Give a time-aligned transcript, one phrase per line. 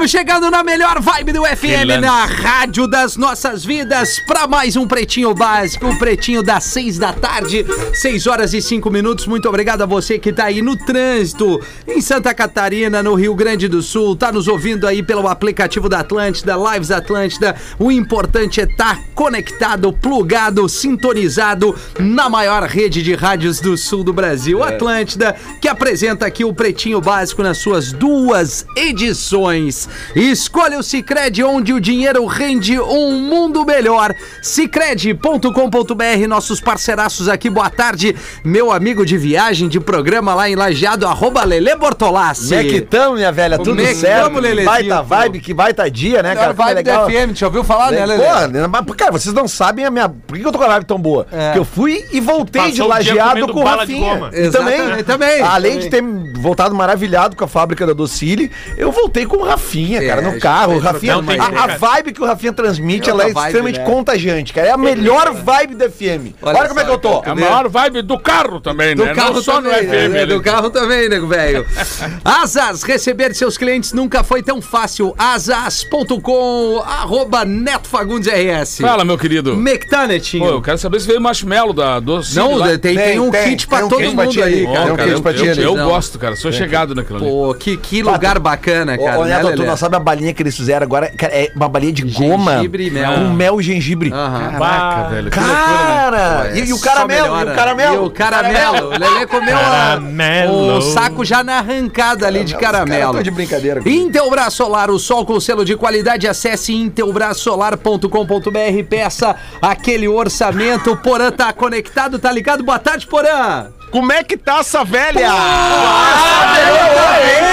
[0.00, 4.88] Estamos chegando na melhor vibe do FM, na rádio das nossas vidas, para mais um
[4.88, 9.26] Pretinho Básico, o Pretinho das seis da tarde, seis horas e cinco minutos.
[9.26, 13.68] Muito obrigado a você que tá aí no trânsito, em Santa Catarina, no Rio Grande
[13.68, 17.54] do Sul, tá nos ouvindo aí pelo aplicativo da Atlântida, Lives Atlântida.
[17.78, 24.14] O importante é estar conectado, plugado, sintonizado na maior rede de rádios do sul do
[24.14, 29.89] Brasil, Atlântida, que apresenta aqui o Pretinho Básico nas suas duas edições.
[30.14, 34.14] Escolha o Cicred, onde o dinheiro rende um mundo melhor.
[34.42, 38.14] Cicred.com.br, nossos parceiraços aqui, boa tarde.
[38.44, 42.48] Meu amigo de viagem, de programa lá em Lajeado, arroba Lele Bortolassi.
[42.48, 43.58] Como é que tamo, minha velha?
[43.58, 44.24] Tudo Como é que certo?
[44.24, 45.04] tamo, Lelezinho, baita pô?
[45.04, 46.50] vibe, que baita dia, né, cara?
[46.50, 47.10] É vibe do legal.
[47.10, 48.22] FM, já ouviu falar, né, Lele?
[48.22, 50.08] Porra, né, cara, vocês não sabem a minha.
[50.08, 51.26] Por que que eu tô com a vibe tão boa?
[51.32, 51.46] É.
[51.46, 54.30] Porque eu fui e voltei Passou de lajeado com o Rafinha.
[54.32, 55.78] E também, também, além também.
[55.78, 60.06] de ter voltado maravilhado com a fábrica da Docile, eu voltei com o Rafinha, É,
[60.06, 60.74] cara, no carro.
[60.74, 61.78] O Rafinha, uma a, a ideia.
[61.78, 63.84] vibe que o Rafinha transmite, É ela é outra vibe, extremamente né?
[63.84, 64.68] contagiante, cara.
[64.68, 66.34] É a melhor vibe do FM.
[66.42, 67.22] Olha Olha, como é só, que eu tô.
[67.24, 69.14] É a maior vibe do carro também, Do né?
[69.14, 70.12] carro Não só também, no FM.
[70.12, 70.22] né?
[70.22, 71.66] ele- Do carro também, nego velho.
[72.24, 75.14] Asas, receber seus clientes nunca foi tão fácil.
[75.18, 78.78] Asas.com, arroba Neto Fagundes RS.
[78.80, 79.56] Fala, meu querido.
[79.56, 80.44] Mectanetinho.
[80.44, 82.34] Pô, eu quero saber se veio marshmallow da doce.
[82.36, 84.80] Não, tem, tem, um kit pra tem um todo kit pra mundo ti aí, cara.
[84.84, 85.62] Tem um cara, kit eu, pra ti eu, ali.
[85.62, 85.88] eu Não.
[85.88, 86.36] gosto, cara.
[86.36, 87.26] Sou chegado naquilo ali.
[87.28, 89.18] Pô, que, que lugar bacana, cara.
[89.18, 91.10] ô, né, Neto, tu Não sabe a balinha que eles fizeram agora?
[91.16, 93.12] Cara, é uma balinha de goma Gengibre e mel.
[93.14, 94.12] com mel e gengibre.
[94.12, 94.58] Aham.
[94.58, 95.30] Caraca, velho.
[95.30, 96.00] que loucura, né?
[96.10, 96.50] Cara!
[96.54, 97.94] E, e o Só caramelo, e o caramelo.
[97.94, 98.86] E o caramelo.
[98.88, 100.78] O Lelê comeu a- Caramelo.
[100.78, 103.12] o saco já na arrancada ali de caramelo.
[103.14, 104.06] tão de brincadeira comigo.
[104.08, 106.26] Intelbras Solar, o sol com selo de qualidade.
[106.28, 108.84] Acesse intelbrasolar.com.br.
[108.88, 110.96] Peça aquele orçamento.
[110.96, 112.64] Porã tá conectado, tá ligado?
[112.64, 113.66] Boa tarde, Porã.
[113.90, 115.32] Como é que tá essa velha?
[115.32, 117.49] Melhor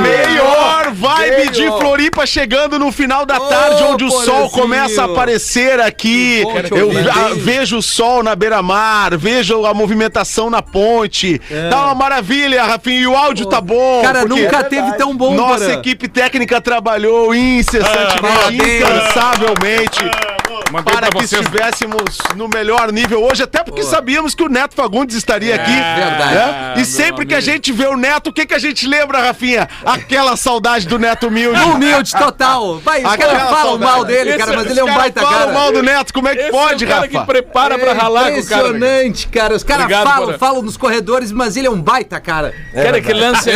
[0.00, 5.04] Melhor vibe de Floripa chegando no final da tarde, Ô, onde o sol começa a
[5.06, 6.42] aparecer aqui.
[6.70, 11.40] Eu ah, vejo o sol na beira-mar, vejo a movimentação na ponte.
[11.70, 13.00] Tá uma maravilha, Rafinha.
[13.00, 14.02] E o áudio tá bom.
[14.02, 18.80] Cara, nunca é teve tão bom, Nossa equipe técnica trabalhou incessantemente, parabéns.
[18.80, 20.33] incansavelmente.
[20.74, 21.40] Mandei Para que vocês.
[21.40, 25.70] estivéssemos no melhor nível hoje, até porque sabíamos que o Neto Fagundes estaria aqui.
[25.70, 26.34] verdade.
[26.34, 26.72] né?
[26.74, 27.52] E meu sempre que a amigo.
[27.52, 29.68] gente vê o Neto, o que, que a gente lembra, Rafinha?
[29.84, 31.60] Aquela saudade do Neto humilde.
[31.74, 32.78] Humilde total.
[32.80, 35.38] Vai, os caras falam mal dele, Esse- cara, mas ele é um caras baita Fala
[35.38, 35.52] cara.
[35.52, 37.18] mal do Neto, como é que Esse pode, é o cara Rafa?
[37.20, 38.62] que prepara pra ralar com o cara.
[38.72, 38.76] né?
[39.04, 39.54] Impressionante, cara.
[39.54, 42.52] Os caras falam, falam nos corredores, mas ele é um baita cara.
[42.74, 43.50] Cara, que lance,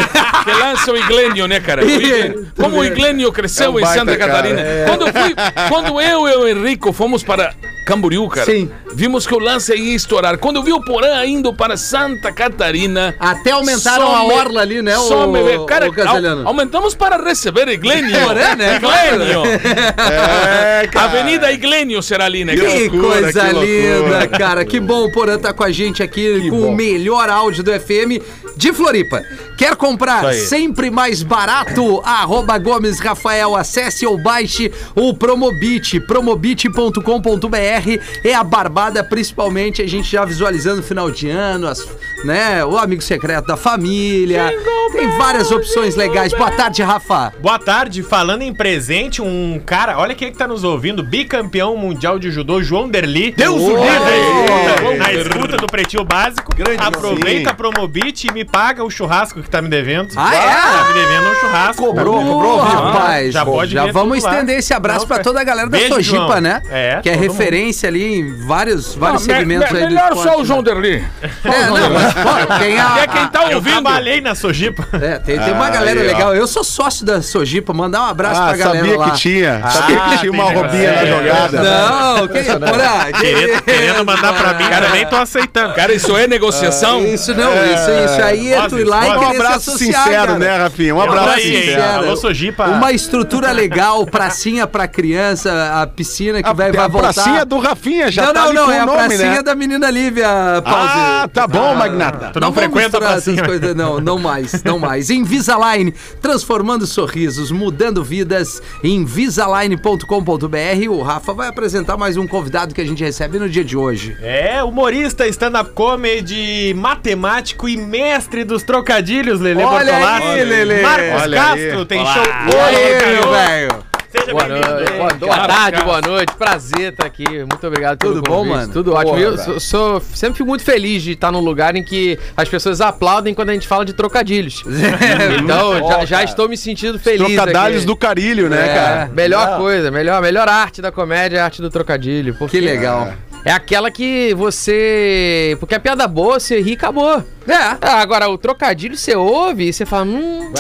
[0.45, 1.85] que lance o Iglênio, né, cara?
[1.85, 4.63] O Iglênio- como o Iglênio cresceu É um em Santa cara, Catarina.
[4.87, 5.35] Quando, eu fui,
[5.69, 7.55] quando eu e o Henrico fomos para
[7.87, 8.71] Camboriú, cara, Sim.
[8.93, 10.37] vimos que o lance ia estourar.
[10.39, 13.15] Quando eu vi o Porã indo para Santa Catarina...
[13.19, 15.41] Até aumentaram a me- orla ali, né, Só o- me.
[15.67, 18.11] Cara, o aumentamos para receber Iglênio.
[18.27, 18.77] Porã, né?
[18.77, 19.43] Iglênio.
[19.47, 21.07] É, cara.
[21.07, 22.57] Avenida Iglênio será ali, né?
[22.57, 22.69] cara?
[22.71, 24.65] Que loucura, coisa que linda, cara.
[24.65, 28.21] Que bom o Porã tá com a gente aqui com o melhor áudio do FM
[28.57, 29.23] de Floripa.
[29.59, 32.01] Quer comprar sempre mais barato?
[32.05, 33.57] Arroba Gomes Rafael.
[33.57, 35.99] Acesse ou baixe o Promobit.
[36.01, 41.85] Promobit.com.br é a barbada, principalmente a gente já visualizando o final de ano, as,
[42.25, 42.65] né?
[42.65, 44.55] O amigo secreto da família.
[44.93, 46.33] Tem várias opções legais.
[46.33, 47.33] Boa tarde, Rafa.
[47.41, 51.77] Boa tarde, falando em presente, um cara, olha quem é que tá nos ouvindo, bicampeão
[51.77, 53.33] mundial de judô, João Derli.
[53.33, 54.17] Deus o Na livre!
[54.17, 56.55] escuta- Na escuta do Pretinho Básico.
[56.55, 60.09] Grande Aproveita a Promobit e me paga o churrasco que tá me devendo.
[60.17, 60.39] Ah, é?
[60.41, 61.87] Tá me devendo um churrasco.
[61.87, 62.79] Cobrou, cobrou, Ô, viu?
[62.81, 64.33] rapaz, Já pode já vamos tudo lá.
[64.35, 65.25] estender esse abraço Não, pra cara.
[65.25, 66.41] toda a galera da Beijo, Sojipa, João.
[66.41, 66.63] né?
[66.71, 67.33] É, que é todo mundo.
[67.33, 70.59] referência ali em vários, vários Me- segmentos me- aí do melhor esporte, só o João
[70.59, 70.65] né?
[70.65, 71.05] Derli.
[71.45, 73.73] É, não, mas, pô, tem a- É quem tá Eu ouvindo.
[73.73, 74.87] trabalhei na Sojipa.
[75.01, 76.13] É, tem, tem uma galera Aí, ó.
[76.13, 76.35] legal.
[76.35, 79.11] Eu sou sócio da Sojipa, mandar um abraço Ah, pra galera sabia lá.
[79.11, 79.63] que tinha.
[79.71, 81.63] sabia que tinha uma roubinha na jogada.
[81.63, 85.75] Não, que porra, Querendo, querendo mandar pra mim, cara, também tô aceitando.
[85.75, 87.05] Cara, isso é negociação?
[87.05, 90.39] Isso não, isso, isso aí é tu ir lá e querer abraço sincero, cara.
[90.39, 90.95] né, Rafinha?
[90.95, 91.83] Um abraço aí, sincero.
[91.83, 92.67] Alô, Sojipa.
[92.67, 97.13] Uma estrutura legal, pracinha pra criança, a piscina que A, vai, vai a voltar.
[97.13, 99.43] pracinha do Rafinha já não, tá não, não, é a nome, pracinha né?
[99.43, 100.29] da menina Lívia,
[100.65, 100.93] Pause.
[100.95, 102.31] Ah, tá bom, Magnata.
[102.33, 103.45] Tu não vamos frequenta a pracinha.
[103.45, 104.63] coisas, não, não mais.
[104.63, 105.11] não mais.
[105.11, 108.63] Invisalign, transformando sorrisos, mudando vidas.
[108.83, 110.89] Invisalign.com.br.
[110.91, 114.17] O Rafa vai apresentar mais um convidado que a gente recebe no dia de hoje.
[114.21, 120.27] É, humorista, stand-up comedy, matemático e mestre dos trocadilhos, Lele Olha Bortolatti.
[120.27, 120.81] aí, Lelê.
[120.83, 121.85] Marcos Olha Castro aí.
[121.87, 122.15] tem Olá.
[122.15, 123.47] show cara.
[123.47, 123.89] velho?
[124.11, 124.71] Seja Boa bem-vindo.
[124.71, 125.85] noite, boa, boa Cara, tarde, cara.
[125.85, 126.35] boa noite.
[126.35, 127.29] Prazer estar aqui.
[127.29, 128.55] Muito obrigado pelo Tudo bom, convite.
[128.57, 128.73] mano?
[128.73, 129.19] Tudo ótimo.
[129.19, 132.81] Eu sou, sou- sempre fico muito feliz de estar num lugar em que as pessoas
[132.81, 134.63] aplaudem quando a gente fala de trocadilhos.
[135.43, 137.27] então, já, já estou me sentindo feliz.
[137.35, 137.87] Trocadalhos aqui.
[137.87, 138.75] do carilho, né, É.
[138.75, 139.11] cara?
[139.15, 139.59] Melhor Não.
[139.59, 142.35] coisa, melhor, melhor arte da comédia é a arte do trocadilho.
[142.35, 143.13] porque Que legal.
[143.49, 145.57] É aquela que você.
[145.59, 147.17] Porque a piada boa, você ri e acabou.
[147.47, 147.55] É.
[147.81, 150.53] Ah, agora, o trocadilho você ouve e você fala, hum.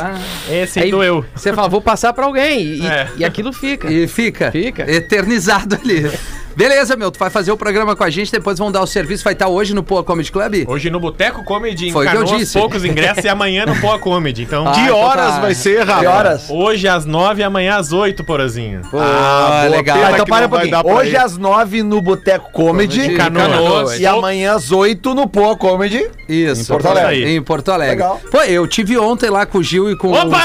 [0.51, 1.23] Esse Aí doeu.
[1.35, 2.61] Você fala, vou passar pra alguém.
[2.77, 3.09] E, É.
[3.19, 3.93] e aquilo fica.
[3.93, 4.91] E fica, Fica.
[4.91, 6.11] eternizado ali.
[6.59, 9.23] Beleza, meu, tu vai fazer o programa com a gente, depois vão dar o serviço,
[9.23, 10.65] vai estar hoje no Poa Comedy Club?
[10.67, 12.59] Hoje no Boteco Comedy em Foi o que eu Canoas, disse.
[12.59, 14.43] poucos ingressos e amanhã no Poa Comedy.
[14.43, 15.41] Então, Ah, Que então horas tá.
[15.41, 16.01] vai ser, Rafa?
[16.01, 16.51] Que horas?
[16.51, 18.81] hoje às nove e amanhã às oito, porazinho.
[18.93, 19.99] Ah, boa, legal.
[20.05, 20.81] Ah, então para um pouquinho.
[20.85, 21.17] Hoje ir.
[21.17, 23.03] às nove no Boteco Comedy.
[23.03, 24.01] Comedy, Canoas.
[24.01, 26.11] E amanhã às oito no Poa Comedy.
[26.29, 26.63] Isso.
[26.63, 27.37] Em Porto Alegre.
[27.37, 27.95] Em Porto Alegre.
[27.95, 28.21] Legal.
[28.33, 30.13] Pô, eu tive ontem lá com o Gil e com o...
[30.13, 30.39] Opa!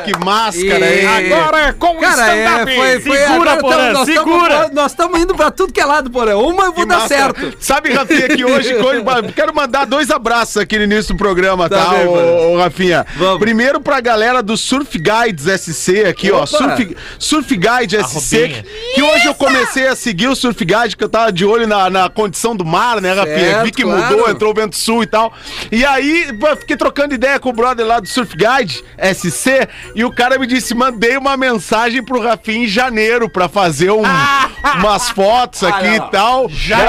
[0.00, 1.32] Que máscara, E- hein?
[1.32, 2.74] Agora com o Cara, é, stand-up.
[2.76, 4.70] foi, foi Segura, agora Porã, tamo- nós tamo- segura.
[4.72, 6.36] nós estamos indo pra tudo que é lado, porra.
[6.36, 7.34] Uma eu vou Que dar máscara.
[7.38, 7.56] certo.
[7.60, 11.84] Sabe, Rafinha, que hoje, hoje- quero mandar dois abraços aqui no início do programa, Tá
[11.84, 13.06] tá, bem, ô, ô, Rafinha?
[13.16, 13.38] Vamos.
[13.38, 16.38] Primeiro pra galera do Surf Guides SC aqui, ó.
[16.38, 16.46] Opa.
[16.46, 18.62] Surf, Surf Guide SC, Arrobinha.
[18.62, 21.66] que, que hoje eu comecei a seguir o Surf Guide, que eu tava de olho
[21.66, 23.38] na, na condição do mar, né, Rafinha?
[23.38, 24.02] Certo, Vi que claro.
[24.16, 25.32] mudou, entrou o vento sul e tal.
[25.70, 30.04] E aí, pô, fiquei trocando ideia com o brother lá do Surf Guide SC, e
[30.04, 34.02] o cara me disse, mandei uma mensagem pro Rafinha em janeiro pra fazer um-
[34.78, 36.48] umas fotos aqui e tal.
[36.48, 36.86] Janeiro.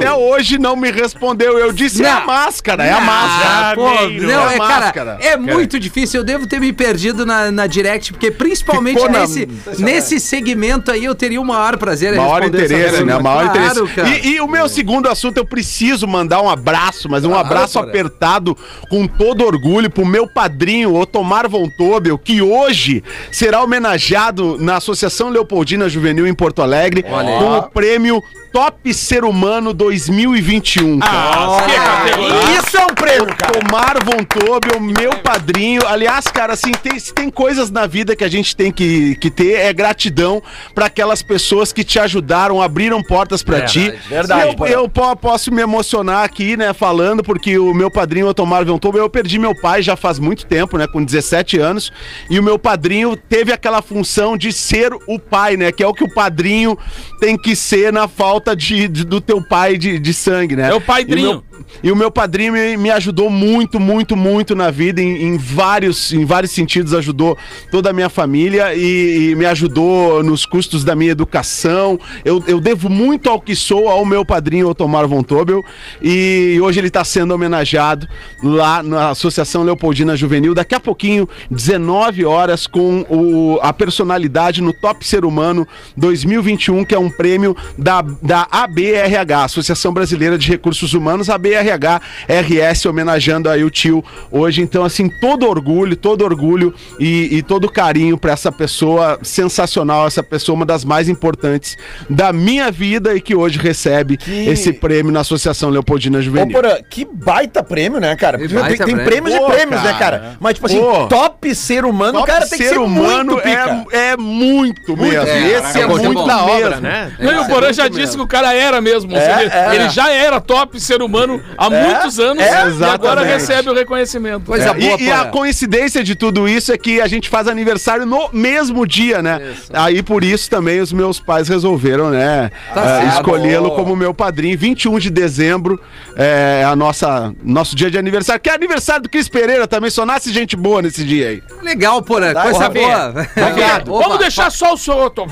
[0.00, 1.58] Rafinha até hoje não me respondeu.
[1.58, 2.26] Eu disse, é a Não.
[2.26, 3.70] máscara, é a máscara.
[3.70, 4.26] Ah, pô, Janeiro.
[4.28, 5.18] não, É é, cara, máscara.
[5.20, 6.20] é muito difícil.
[6.20, 9.48] Eu devo ter me perdido na, na direct, porque principalmente Ficou na- nesse,
[9.78, 13.12] nesse segmento aí eu teria o maior prazer em Maior responder essa interesse, né?
[13.14, 13.22] pergunta.
[13.22, 13.94] Maior Claro, interesse.
[13.94, 14.08] cara.
[14.08, 17.88] E, e o meu segundo assunto, eu preciso mandar um abraço, mas um abraço cara.
[17.88, 18.56] apertado,
[18.88, 25.28] com todo orgulho, pro meu padrinho, Otomar Von Tobel, que hoje será homenageado na Associação
[25.28, 28.22] Leopoldina Juvenil em Porto Alegre Olha com o prêmio
[28.54, 31.00] Top Ser Humano 2021.
[31.00, 31.12] cara.
[31.12, 32.58] Ah, que categoria.
[32.60, 33.52] Isso é um prêmio, cara.
[33.52, 35.84] Tomar Von Tobel, meu padrinho.
[35.88, 39.28] Aliás, cara, assim, tem, se tem coisas na vida que a gente tem que, que
[39.28, 40.40] ter, é gratidão
[40.72, 43.92] pra aquelas pessoas que te ajudaram, abriram portas pra ti.
[44.08, 48.34] verdade, eu, eu po- posso me emocionar aqui, né, falando, porque o meu padrinho, o
[48.34, 51.90] Tomar Von Tobel, eu perdi meu pai já faz muito tempo, né, com 17 anos,
[52.30, 55.92] e o meu padrinho teve aquela função de ser o pai, né, que é o
[55.92, 56.78] que o padrinho
[57.18, 60.70] tem que ser na falta de, de- do teu pai de, de sangue, né?
[60.70, 61.18] É o padrinho.
[61.18, 65.22] E o meu- e o meu padrinho me, ajudou muito, muito, muito na vida, em,
[65.22, 67.36] em vários, em vários sentidos, ajudou
[67.70, 71.98] toda a minha família e, e me ajudou nos custos da minha educação.
[72.24, 75.62] Eu, eu devo muito ao que sou ao meu padrinho Otomar Von Tobel
[76.02, 78.08] e hoje ele está sendo homenageado
[78.42, 80.54] lá na Associação Leopoldina Juvenil.
[80.54, 85.66] Daqui a pouquinho, 19 horas, com o, a personalidade no Top Ser Humano
[85.96, 92.86] 2021, que é um prêmio da, da ABRH, Associação Brasileira de Recursos Humanos, ABRH RS,
[92.86, 94.62] homenageando aí o tio hoje.
[94.62, 100.22] Então, assim, todo orgulho, todo orgulho e, e todo carinho para essa pessoa sensacional, essa
[100.22, 101.76] pessoa, uma das mais importantes
[102.08, 106.52] da minha vida e que hoje recebe Que- esse prêmio na Associação Leopoldina Ô, Juvenil.
[106.54, 108.38] Porã, que baita prêmio, né, cara?
[108.38, 109.04] Tem, baita tem prêmio.
[109.04, 110.18] prêmios Pô, e prêmios, né, cara.
[110.18, 110.36] cara?
[110.40, 111.06] Mas, tipo assim, Pô.
[111.06, 113.86] top ser humano, o Top cara tem que ser humano muito pica.
[113.92, 115.28] é, é muito mesmo.
[115.28, 116.80] É, Esse é, é muito muito da obra, mesmo.
[116.82, 117.12] né?
[117.18, 119.14] Não, e o Porã já disse que o cara era mesmo.
[119.16, 119.74] É, seja, é.
[119.74, 124.46] Ele já era top ser humano há muitos anos é, e agora recebe o reconhecimento.
[124.46, 127.48] Coisa É, boa, e, e a coincidência de tudo isso é que a gente faz
[127.48, 129.54] aniversário no mesmo dia, né?
[129.72, 133.14] Aí por isso também os meus pais resolveram, né, Tá certo.
[133.16, 134.58] escolhê-lo como meu padrinho.
[134.58, 135.80] 21 de dezembro
[136.16, 140.04] é a nossa nosso dia de aniversário, que é aniversário do Cris Pereira também, só
[140.06, 141.42] nasce gente boa nesse dia aí.
[141.62, 142.32] Legal, Porã.
[142.32, 143.10] Dá, Coisa boa.
[143.48, 143.92] Obrigado.
[143.94, 144.04] Opa.
[144.04, 145.26] Vamos deixar só o senhor, Tom.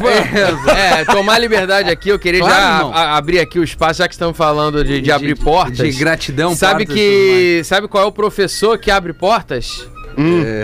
[0.76, 4.14] É, tomar liberdade aqui, eu queria Claro, já a- abrir aqui o espaço, já que
[4.14, 5.91] estamos falando de, de abrir portas.
[5.98, 7.62] Gratidão, Sabe que.
[7.64, 9.88] Sabe qual é o professor que abre portas?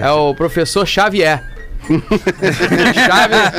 [0.03, 1.43] É, o professor Xavier.
[1.89, 3.53] Xavier.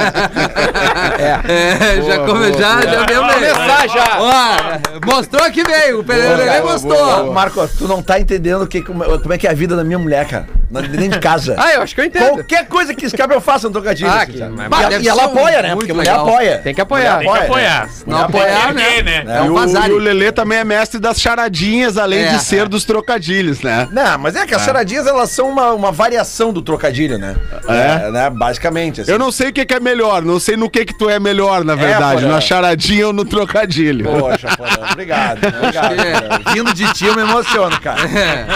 [1.48, 3.54] É, já come, já, já deu Vamos bem.
[3.54, 4.18] começar já.
[4.20, 7.30] Ó, mostrou que veio, o Pereira Cara, gostou.
[7.30, 9.84] Ô, Marco, tu não tá entendendo que, como, como é que é a vida da
[9.84, 10.48] minha mulher, cara.
[10.70, 11.56] Dentro de casa.
[11.60, 12.30] Ah, eu acho que eu entendo.
[12.36, 14.10] Qualquer coisa que escape eu faço no trocadilho.
[14.10, 15.76] Ah, assim, que- mas- E ela- e ela um- apoia, né?
[15.76, 16.28] Porque a mulher legal.
[16.28, 16.58] apoia.
[16.60, 17.18] Tem que apoiar.
[17.20, 17.86] Tem que Apoia, apoiar.
[17.86, 17.92] né?
[18.08, 19.02] Não apoiar, né?
[19.02, 19.24] Né?
[19.28, 19.90] É e um o, vazare.
[19.92, 22.66] e o Lelê também é mestre das charadinhas, além É, de ser é.
[22.66, 23.88] dos trocadilhos, né?
[23.92, 27.36] Não, mas é que as charadinhas, elas são uma, uma variação do trocadilho, né?
[27.68, 28.12] É?
[28.12, 28.30] né?
[28.30, 29.12] Basicamente, assim.
[29.12, 31.20] Eu não sei o que, que é melhor, não sei no que que tu é
[31.20, 32.34] melhor, na verdade, Porã.
[32.36, 34.06] na charadinha ou no trocadilho.
[34.06, 35.40] Poxa, Porã, obrigado.
[35.46, 36.54] É.
[36.54, 38.00] Vindo de ti, eu me emociono, cara.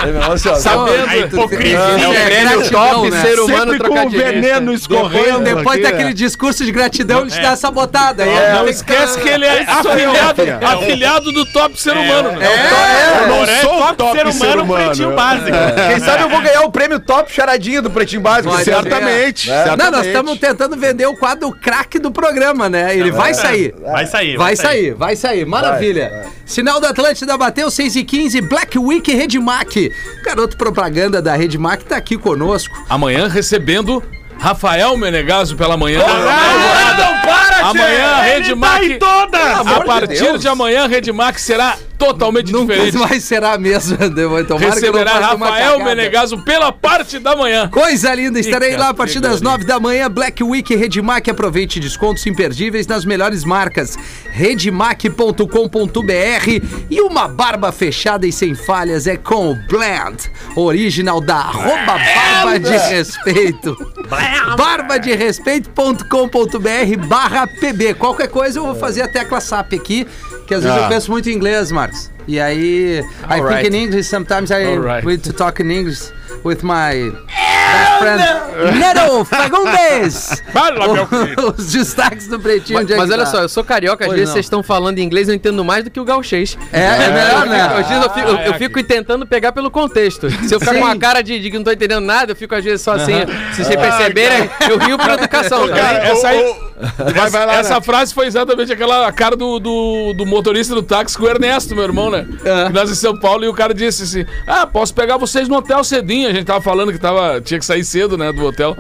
[0.08, 0.58] Eu me emociono.
[0.60, 1.08] Sabendo.
[1.10, 2.03] A hipocrisia.
[2.04, 3.22] É o É prêmio top né?
[3.22, 5.40] ser humano Sempre com o veneno escorrendo.
[5.40, 6.14] Depois aqui, daquele né?
[6.14, 8.24] discurso de gratidão, ele te dá essa botada.
[8.24, 12.32] É, Não esquece que ele é afiliado, afiliado do top ser humano.
[12.32, 12.48] né?
[13.22, 15.58] Eu não é sou o top ser humano, pretinho básico.
[15.90, 18.56] Quem sabe eu vou ganhar o prêmio Top Charadinha do Pretinho Básico.
[18.64, 19.50] Certamente.
[19.50, 19.64] É.
[19.64, 19.78] certamente.
[19.84, 22.96] Não, nós estamos tentando vender o quadro craque do programa, né?
[22.96, 23.74] Ele vai sair.
[23.82, 24.38] Vai sair.
[24.38, 25.46] Vai sair, vai sair.
[25.46, 26.26] Maravilha.
[26.46, 29.92] Sinal da Atlântida bateu 6 e 15 Black Week Redmac.
[30.24, 32.76] Garoto propaganda da Redmac tá aqui conosco.
[32.90, 34.04] Amanhã recebendo
[34.40, 36.00] Rafael Menegaso pela manhã.
[36.00, 38.82] não para, Amanhã a Rede Mac.
[38.82, 40.42] amor A de partir Deus.
[40.42, 42.98] de amanhã, a Rede Mac será totalmente Nunca diferente.
[42.98, 43.98] mais será a mesma.
[44.10, 45.84] Não Receberá Rafael.
[45.84, 47.70] Menegaso pela parte da manhã.
[47.70, 49.42] Coisa linda, estarei lá a partir das.
[49.42, 50.10] 9 da manhã.
[50.10, 51.30] Black Week Redmac.
[51.30, 53.98] Aproveite descontos imperdíveis nas melhores marcas.
[54.32, 55.44] Redmac.com.br
[56.90, 62.60] e uma barba fechada e sem falhas é com o Blend, original da arroba Barba
[62.60, 63.76] de Respeito.
[64.58, 67.96] Barbaderespeito.com.br barra PB.
[67.96, 70.08] Qualquer coisa eu vou fazer a tecla SAP aqui,
[70.46, 70.84] que às vezes Ah.
[70.84, 72.12] eu penso muito em inglês, Marcos.
[72.28, 73.64] E aí, I Alright.
[73.64, 75.06] think in English, sometimes I Alright.
[75.06, 76.12] need to talk in English
[76.44, 78.22] with my best friend
[78.80, 80.44] Nero Fagundes.
[80.54, 81.56] Fala, meu querido.
[81.58, 82.80] Os destaques do Pretinho.
[82.80, 83.32] Mas, é mas olha tá?
[83.32, 84.34] só, eu sou carioca, às Pois vezes não.
[84.34, 86.58] vocês estão falando inglês, eu entendo mais do que o gauchês.
[86.72, 87.62] É, é melhor, né?
[87.62, 90.30] Às vezes eu fico, eu- eu fico tentando pegar pelo contexto.
[90.30, 90.80] Se eu ficar Sim.
[90.80, 92.94] com uma cara de, de que não tô entendendo nada, eu fico às vezes só
[92.94, 93.14] assim.
[93.54, 95.68] Se vocês perceberem, eu rio por educação.
[95.68, 96.56] tá Cara, essa aí.
[97.16, 97.82] Vai, vai lá, Essa né?
[97.82, 101.84] frase foi exatamente aquela cara do, do, do motorista do táxi com o Ernesto, meu
[101.86, 102.26] irmão, né?
[102.44, 102.70] É.
[102.70, 105.84] Nós em São Paulo e o cara disse assim: Ah, posso pegar vocês no hotel
[105.84, 106.30] cedinho.
[106.30, 108.76] A gente tava falando que tava, tinha que sair cedo, né, do hotel.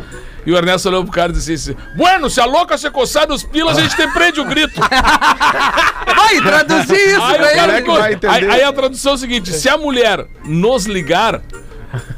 [0.46, 3.28] E o Ernesto olhou pro cara e disse assim: Bueno, se a louca se coçar
[3.28, 4.80] nos pilas, a gente te prende o grito.
[6.16, 7.74] Vai traduzir isso Aí, pra ele.
[7.78, 8.34] ficou- vai entender?
[8.34, 11.42] aí- aí a tradução é o seguinte: se a mulher nos ligar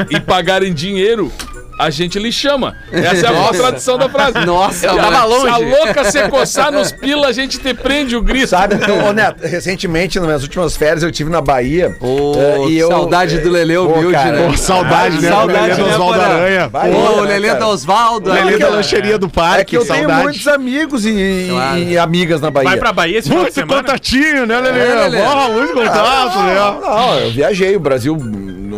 [0.10, 1.32] e pagar em dinheiro,
[1.80, 2.76] a gente lhe chama.
[2.92, 4.40] Essa é a tradução da frase.
[4.46, 5.42] Nossa, Eu tava longe.
[5.42, 8.48] Se a louca se coçar nos pilas, a gente te prende o grito.
[8.48, 11.96] Sabe, então, ô Neto, recentemente, nas minhas últimas férias, eu tive na Bahia.
[12.00, 14.48] Ô, eh, e eu- saudade do Lelê Pô, humilde, né?
[14.50, 15.30] Pô, saudade, né?
[15.30, 16.26] Saudade, Lelê do né, Oswaldo Porã?
[16.34, 16.68] Aranha.
[16.70, 17.60] Vai, Ô, né, o Lelê cara?
[17.60, 18.32] do Osvaldo.
[18.32, 20.24] Lelê da lancheria do parque, É que eu tenho saudade.
[20.24, 21.78] muitos amigos e, Claro.
[21.80, 22.70] e amigas na Bahia.
[22.70, 23.82] Vai pra Bahia esse Muito semana.
[23.84, 24.80] contatinho, né, Lelê?
[24.80, 25.22] É, Lelê.
[25.22, 26.80] Porra, muito contato, Não, né?
[26.82, 28.16] não, eu viajei o Brasil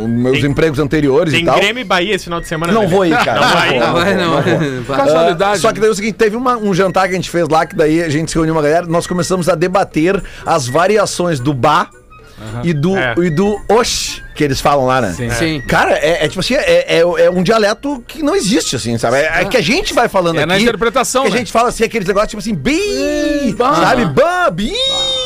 [0.07, 1.55] meus Tem- empregos anteriores Tem e tal.
[1.57, 2.71] Grêmio e Bahia esse final de semana.
[2.73, 2.87] Não né?
[2.87, 3.39] vou ir, cara.
[3.41, 3.79] Não vai?
[3.79, 4.41] Não vai, não.
[4.83, 4.97] Vai.
[4.97, 5.57] Casualidade.
[5.57, 7.47] Ah, só que daí é o seguinte, teve uma- um jantar que a gente fez
[7.47, 11.39] lá, que daí a gente se reuniu uma galera, nós começamos a debater as variações
[11.39, 11.89] do ba
[12.63, 13.15] e, do, É.
[13.17, 15.15] e do osh, que eles falam lá, né?
[15.31, 15.59] Sim.
[15.67, 19.17] Cara, é, é tipo assim, é, é, é um dialeto que não existe, assim, sabe?
[19.17, 20.47] É, é que a gente vai falando É aqui.
[20.47, 21.37] na interpretação, Que a né?
[21.39, 24.05] gente fala assim, aqueles negócios tipo assim, bi, sabe?
[24.05, 24.71] Ba, bi,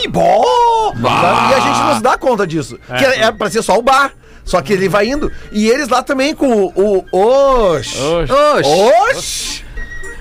[0.10, 0.94] bó.
[0.96, 2.80] E a gente não se dá conta disso.
[2.98, 4.14] Que é, é pra ser só o bar.
[4.52, 5.32] Só que ele vai indo.
[5.50, 7.72] E eles lá também com o, o.
[7.74, 7.98] Oxe.
[9.16, 9.64] Osh.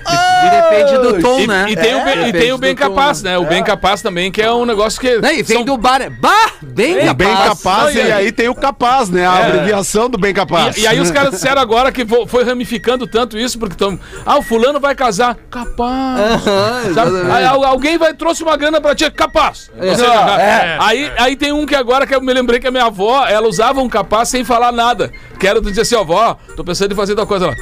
[0.07, 1.65] E depende do tom, E, né?
[1.69, 3.31] e tem, o, bem, e tem o bem tom, capaz, né?
[3.31, 3.37] né?
[3.37, 5.17] O bem capaz também, que é um negócio que.
[5.19, 5.99] Não, e vem são- do bar.
[5.99, 6.09] né?
[6.09, 7.15] Bah, bem É capaz.
[7.17, 9.27] bem capaz, Não, e aí tem o capaz, né?
[9.27, 9.45] A É.
[9.47, 10.77] abreviação do bem capaz.
[10.77, 13.99] E, e aí os caras disseram agora que foi ramificando tanto isso, porque estão.
[14.25, 15.37] Ah, o fulano vai casar.
[15.49, 16.41] Capaz.
[16.89, 17.31] Exatamente.
[17.31, 19.69] Aí, al- alguém vai trouxe uma grana pra ti, capaz.
[19.79, 20.05] Seja,
[20.39, 20.77] é.
[20.79, 23.47] aí, aí tem um que agora que eu me lembrei que a minha avó, ela
[23.47, 25.11] usava um capaz sem falar nada.
[25.39, 27.55] Que era dizer assim, ó, vó, tô pensando em fazer tal coisa lá.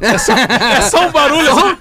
[0.00, 1.76] É só, é só um barulho assim.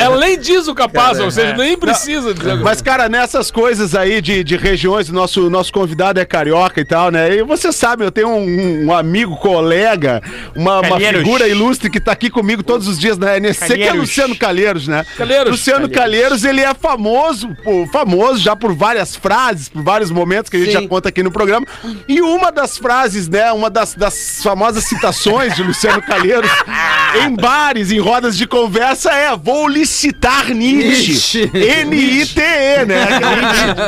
[0.00, 2.56] Ela nem diz o capaz, ou seja, nem precisa dizer.
[2.56, 6.84] Mas, cara, nessas coisas aí de, de regiões, o nosso, nosso convidado é carioca e
[6.84, 7.36] tal, né?
[7.36, 10.22] E você sabe, eu tenho um, um amigo, colega,
[10.54, 13.92] uma, uma figura ilustre que tá aqui comigo todos os dias na NSC, que é.
[13.92, 15.04] Luciano Calheiros, né?
[15.16, 15.50] Calheiros.
[15.50, 20.56] Luciano Calheiros, ele é famoso, pô, famoso já por várias frases, por vários momentos que
[20.56, 20.82] a gente Sim.
[20.82, 21.66] já conta aqui no programa.
[22.08, 26.50] E uma das frases, né, uma das, das famosas citações de Luciano Calheiros
[27.18, 31.50] em bares, em rodas de conversa, é vou licitar Nietzsche.
[31.52, 31.82] Nietzsche.
[31.84, 33.06] N-I-T-E, né?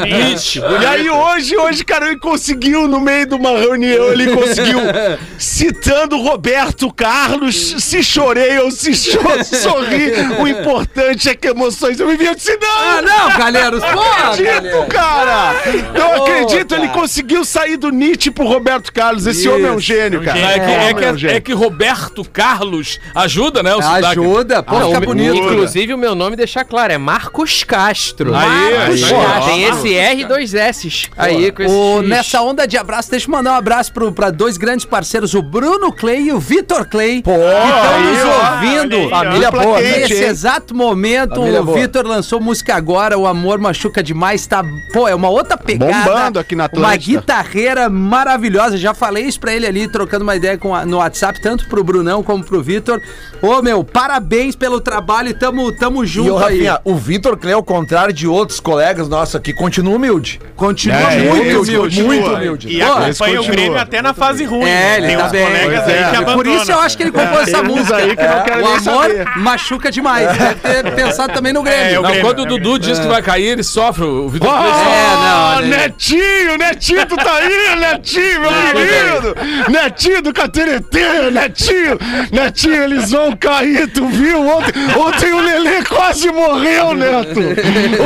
[0.04, 0.60] Nietzsche.
[0.60, 4.78] E aí hoje, hoje, cara, ele conseguiu, no meio de uma reunião, ele conseguiu,
[5.38, 12.26] citando Roberto Carlos, se chorei ou se sorri, o importante é que emoções eu vivi.
[12.26, 12.68] Eu disse, não!
[12.68, 14.32] Ah, não, Calheiros, porra!
[14.32, 15.54] acredito, cara!
[15.94, 19.26] Não acredito, ele conseguiu sair do Nietzsche pro Roberto Carlos.
[19.26, 20.38] Esse homem é um gênio, cara.
[20.38, 21.36] É que, é, homem que, gênio.
[21.36, 23.74] é que Roberto Carlos ajuda, né?
[23.74, 24.06] O sotaque.
[24.06, 25.36] Ajuda, pô, Não, fica o- bonito.
[25.36, 28.34] Inclusive, o meu nome deixar claro, é Marcos Castro.
[28.34, 29.16] Aí, Marcos aí, Castro.
[29.18, 29.46] ó.
[29.46, 31.10] Tem esse R e dois S.
[31.16, 34.30] Aí, com esse O, nessa onda de abraço, deixa eu mandar um abraço pro, pra
[34.30, 39.10] dois grandes parceiros, o Bruno Clay e o Vitor Clay, que estão nos ouvindo.
[39.10, 40.22] Família boa, Nesse hein?
[40.24, 41.72] exato momento, Família o.
[41.74, 45.92] Vitor lançou música agora, O Amor Machuca Demais, tá, pô, é uma outra pegada.
[46.10, 47.20] Bombando aqui na Uma Atlântida.
[47.20, 51.40] guitarreira maravilhosa, já falei isso pra ele ali, trocando uma ideia com a- no WhatsApp,
[51.42, 53.00] tanto pro Brunão como pro Vitor.
[53.40, 56.64] Ô, meu, parabéns pelo trabalho e tamo, tamo E junto o aí.
[56.64, 60.40] Rafinha, o Vitor Clay, ao contrário de outros colegas nossos aqui, continua humilde.
[60.54, 61.76] Continua É, muito humilde.
[61.76, 62.06] continua.
[62.06, 62.68] Muito humilde.
[62.68, 63.44] E Pô, acompanha o.
[63.46, 64.68] Grêmio até na fase ruim.
[64.68, 65.44] É, ele Tem tá uns bem.
[65.46, 66.10] colegas Pois aí é.
[66.10, 66.34] que abandonam.
[66.36, 67.96] Por isso eu acho que ele compôs essa Tem uns música.
[67.96, 69.28] aí que não querem o nem amor saber.
[69.38, 70.38] machuca demais.
[70.38, 71.82] Deve ter pensado também no Grêmio.
[71.84, 74.04] É, Não, Grêmio, quando o é o Dudu diz que vai cair, ele sofre.
[74.04, 74.92] O Vitor Ah, Clay sofre.
[74.92, 75.76] É, não, né?
[75.82, 79.72] Netinho, Netinho, tu tá aí, Netinho, meu querido!
[79.72, 81.98] Netinho do Cateretê, Netinho!
[82.30, 84.40] Netinho, eles vão cair, tu viu?
[84.46, 87.40] Ontem, ontem o Lelê quase morreu, Neto!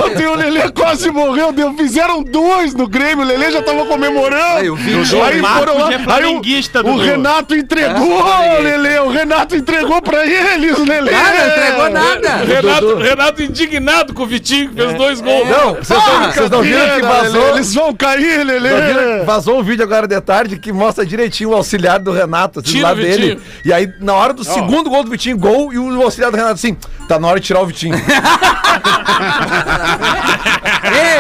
[0.05, 4.59] Ontem o Lelê quase morreu, deu, fizeram dois no Grêmio, o Lelê já tava comemorando.
[4.59, 6.97] Aí, o Vitor- Aí foram lá, é aí flamenguista, o, o.
[6.99, 8.23] Renato entregou,
[8.63, 11.13] Lelê, o Renato entregou pra eles, Lelê!
[11.15, 12.37] Ah, não entregou nada.
[12.45, 15.49] Renato, Renato indignado com o Vitinho, que fez dois gols.
[15.49, 17.49] Não, vocês não- vocês não viram que Lelê, vazou?
[17.51, 19.25] Eles vão cair, Lelê!
[19.25, 22.73] Vazou um vídeo agora de tarde que mostra direitinho o auxiliar do Renato, assim, do
[22.75, 23.19] Tira lado o Vitinho.
[23.37, 23.41] dele.
[23.65, 26.55] E aí, na hora do segundo gol do Vitinho, gol, e o auxiliar do Renato
[26.55, 26.77] assim,
[27.09, 27.95] tá na hora de tirar o Vitinho.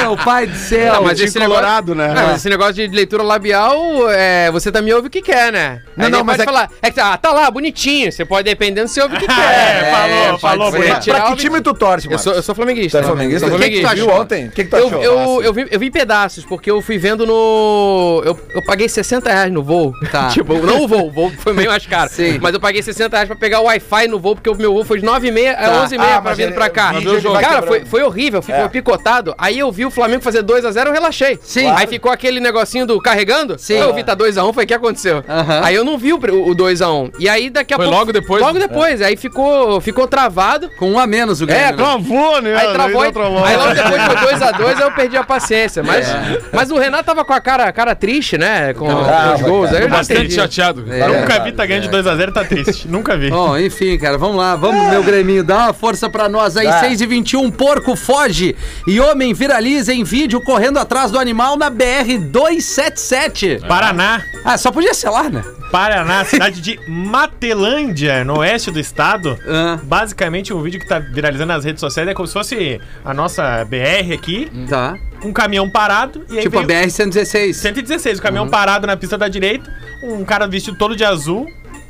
[0.01, 0.95] Meu pai do céu.
[0.95, 2.09] Não, mas esse negócio, colorado, né?
[2.15, 5.83] Não, mas esse negócio de leitura labial, é, você também ouve o que quer, né?
[5.97, 8.13] Não, Aí não, mas pode é que- falar, é que tá, ah, tá lá, bonitinho.
[8.13, 9.35] Você pode, dependendo, você ouve o que quer.
[9.35, 12.23] É, falou, pode falou, pra que time tu torce, Eu mano?
[12.23, 12.99] sou, eu sou flamenguista.
[12.99, 13.47] Tu é flamenguista?
[13.47, 13.93] O que, que tu flamenguista.
[14.11, 14.47] achou ontem?
[14.47, 15.03] O que, que tu Eu, achou?
[15.03, 18.23] eu, eu, vi, eu vi em pedaços, porque eu fui vendo no.
[18.25, 19.93] Eu, eu paguei 60 reais no voo.
[20.13, 20.29] Tá.
[20.37, 22.11] tipo, não o voo, o voo foi meio mais caro.
[22.13, 22.39] Sim.
[22.41, 24.85] Mas eu paguei 60 reais pra pegar o Wi-Fi no voo, porque o meu voo
[24.85, 25.76] foi de 9h30 a Tá.
[25.85, 26.93] 11h30 Ah, pra mas vir pra cá.
[27.41, 28.69] Cara, foi, foi horrível, ficou É.
[28.69, 29.35] picotado.
[29.39, 31.39] Aí eu vi o Flamengo fazer 2x0, eu relaxei.
[31.43, 31.71] Sim.
[31.71, 33.59] Aí ficou aquele negocinho do carregando.
[33.59, 33.75] Sim.
[33.79, 35.23] Eu vi tá 2x1, foi o que aconteceu.
[35.29, 35.61] Aham.
[35.63, 37.13] Aí eu não vi o, o 2x1.
[37.19, 37.99] E aí daqui a Foi pouco.
[37.99, 38.43] logo depois?
[38.43, 39.03] Logo depois.
[39.03, 40.71] Aí ficou, ficou travado.
[40.79, 41.67] Com um a menos o É, Grêmio.
[41.71, 41.77] né?
[41.77, 42.55] Travou, né?
[42.57, 43.45] Aí travou, Aí travou.
[43.45, 45.83] aí logo depois foi 2x2, aí eu perdi a paciência.
[45.83, 46.41] Mas, É.
[46.53, 48.73] mas o Renato tava com a cara, cara triste, né?
[48.75, 49.71] Com, com os gols.
[49.73, 50.35] Aí eu já Bastante entendi.
[50.35, 50.85] chateado.
[50.91, 51.07] É.
[51.07, 52.89] Nunca vi tá ganhando de 2x0 tá triste.
[52.89, 53.31] Nunca vi.
[53.31, 56.71] Bom, enfim, cara, vamos lá, vamos, meu Grêmio, dá uma força pra nós aí.
[56.81, 58.55] 6 e 21 porco foge
[58.87, 63.67] e homem viraliza em vídeo correndo atrás do animal na BR-277.
[63.67, 64.23] Paraná.
[64.45, 65.43] Ah, só podia ser lá, né?
[65.71, 69.37] Paraná, cidade de Matelândia, no oeste do estado.
[69.49, 69.79] Ah.
[69.83, 73.65] Basicamente, um vídeo que tá viralizando nas redes sociais é como se fosse a nossa
[73.65, 74.95] BR aqui, Tá.
[75.25, 77.53] um caminhão parado e aí Tipo a veio- BR-116.
[77.55, 79.71] 116, o caminhão parado na pista da direita,
[80.05, 81.47] um cara vestido todo de azul,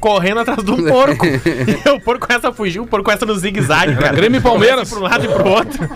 [0.07, 1.27] correndo atrás de um porco.
[1.27, 4.14] e o porco começa a fugir, o porco começa no zigue-zague, cara.
[4.14, 4.88] Grêmio e Palmeiras.
[4.88, 5.88] Pra um lado e pro outro.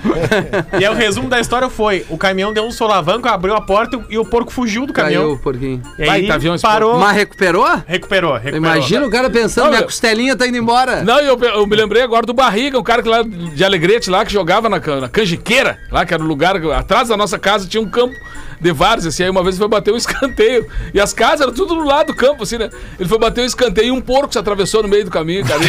[0.80, 4.00] e aí o resumo da história foi: o caminhão deu um solavanco, abriu a porta
[4.10, 5.32] e o porco fugiu do Caiu caminhão.
[5.34, 5.82] o porquinho.
[5.96, 6.98] E aí Vai, tá avião parou.
[6.98, 7.64] Mas recuperou?
[7.86, 8.56] Recuperou, recuperou.
[8.56, 11.04] Imagina o cara pensando, Não, minha eu- costelinha tá indo embora.
[11.04, 14.24] Não, eu, eu me lembrei agora do Barriga, um cara que lá de Alegrete lá
[14.24, 17.80] que jogava na, na Canjiqueira, lá que era o lugar atrás da nossa casa tinha
[17.82, 18.14] um campo
[18.60, 19.24] de vários assim.
[19.24, 22.08] Aí uma vez ele foi bater um escanteio e as casas eram tudo do lado
[22.08, 22.68] do campo assim, né?
[22.98, 25.60] Ele foi bater um escanteio e um porco se atravessou no meio do caminho, cara.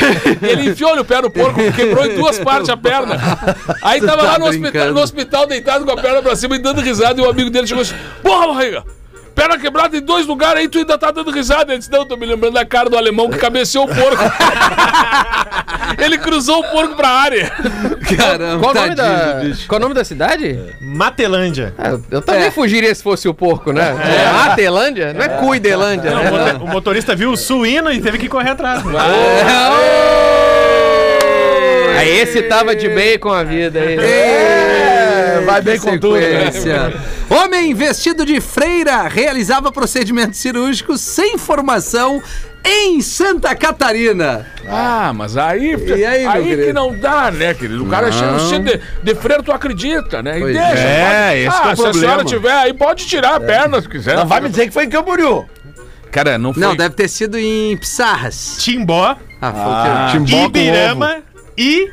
[0.41, 3.17] E ele enfiou o pé no porco, quebrou em duas partes a perna.
[3.81, 6.59] Aí tava tá lá no hospital, no hospital deitado com a perna pra cima e
[6.59, 8.83] dando risada e o amigo dele chegou assim: "Porra, Barriga,
[9.41, 11.71] Perna quebrada em dois lugares aí, tu ainda tá dando risada.
[11.71, 14.23] Ele disse, não, tô me lembrando da cara do alemão que cabeceou o porco.
[15.97, 17.51] Ele cruzou o porco pra área.
[18.15, 20.59] Caramba, Qual o nome da, qual o nome da cidade?
[20.79, 21.73] Matelândia.
[21.75, 22.51] Ah, eu também É.
[22.51, 23.95] fugiria se fosse o porco, né?
[23.99, 24.31] É.
[24.47, 25.11] Matelândia?
[25.11, 26.53] Não é Cuidelândia, Não, o, né?
[26.61, 28.83] o motorista viu o suíno e teve que correr atrás.
[28.85, 28.99] né?
[31.97, 33.97] Aí esse tava de bem com a vida aí.
[35.41, 36.17] É, vai bem com tudo.
[36.19, 36.93] Sequência.
[37.29, 42.21] Homem vestido de freira realizava procedimentos cirúrgicos sem formação
[42.63, 44.45] em Santa Catarina.
[44.69, 45.75] Ah, mas aí.
[45.97, 46.63] E aí, querido?
[46.67, 47.83] que não dá, né, querido?
[47.83, 48.13] O cara Não.
[48.13, 50.37] chega cheio de, de freiro, tu acredita, né?
[50.37, 50.77] E Pois deixa.
[50.77, 51.27] é.
[51.27, 52.23] pode- esse ah, que é o se a senhora problema.
[52.25, 54.15] tiver aí, pode tirar a perna se quiser.
[54.15, 55.45] Não vai me dizer que foi em Camboriú.
[56.11, 56.61] Cara, não foi.
[56.61, 58.57] Não, deve ter sido em Pissarras.
[58.59, 59.15] Timbó.
[59.41, 61.17] Ah, foi o Timbó Ibirama
[61.57, 61.89] e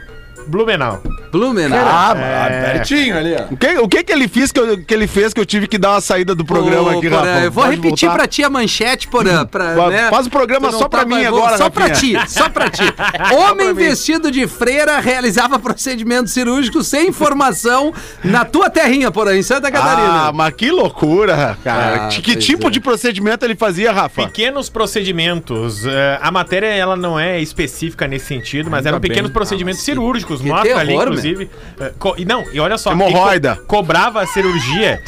[0.48, 1.02] Blumenau.
[1.30, 1.78] Blumenau.
[1.78, 3.52] Ah, mas pertinho ali, ó.
[3.52, 5.66] O que, o que que ele fez que, eu, que ele fez que eu tive
[5.68, 7.44] que dar uma saída do programa Ô, aqui, Porã, Rafa?
[7.44, 8.18] Eu vou Pode repetir voltar?
[8.22, 9.44] pra ti a manchete, Porã.
[9.46, 10.08] Pra, Fa- né?
[10.10, 12.26] faz o programa só pra mim vou- agora, Só pra ti, Rafinha.
[12.26, 12.82] só pra ti.
[13.36, 17.92] Homem vestido de freira realizava procedimento cirúrgico sem informação
[18.24, 20.32] na tua terrinha, Porã, em Santa Ah, Catarina.
[20.32, 22.06] mas que loucura, cara.
[22.06, 22.70] Ah, que tipo é.
[22.70, 24.24] de procedimento ele fazia, Rafa?
[24.26, 25.84] Pequenos procedimentos.
[25.86, 30.37] eh, a matéria ela não é específica nesse sentido, mas eram pequenos procedimentos cirúrgicos.
[30.40, 31.50] Mostra ali, inclusive.
[31.98, 32.92] co- e não, e olha só.
[32.92, 33.50] Hemorroida.
[33.52, 35.00] ele co- cobrava a cirurgia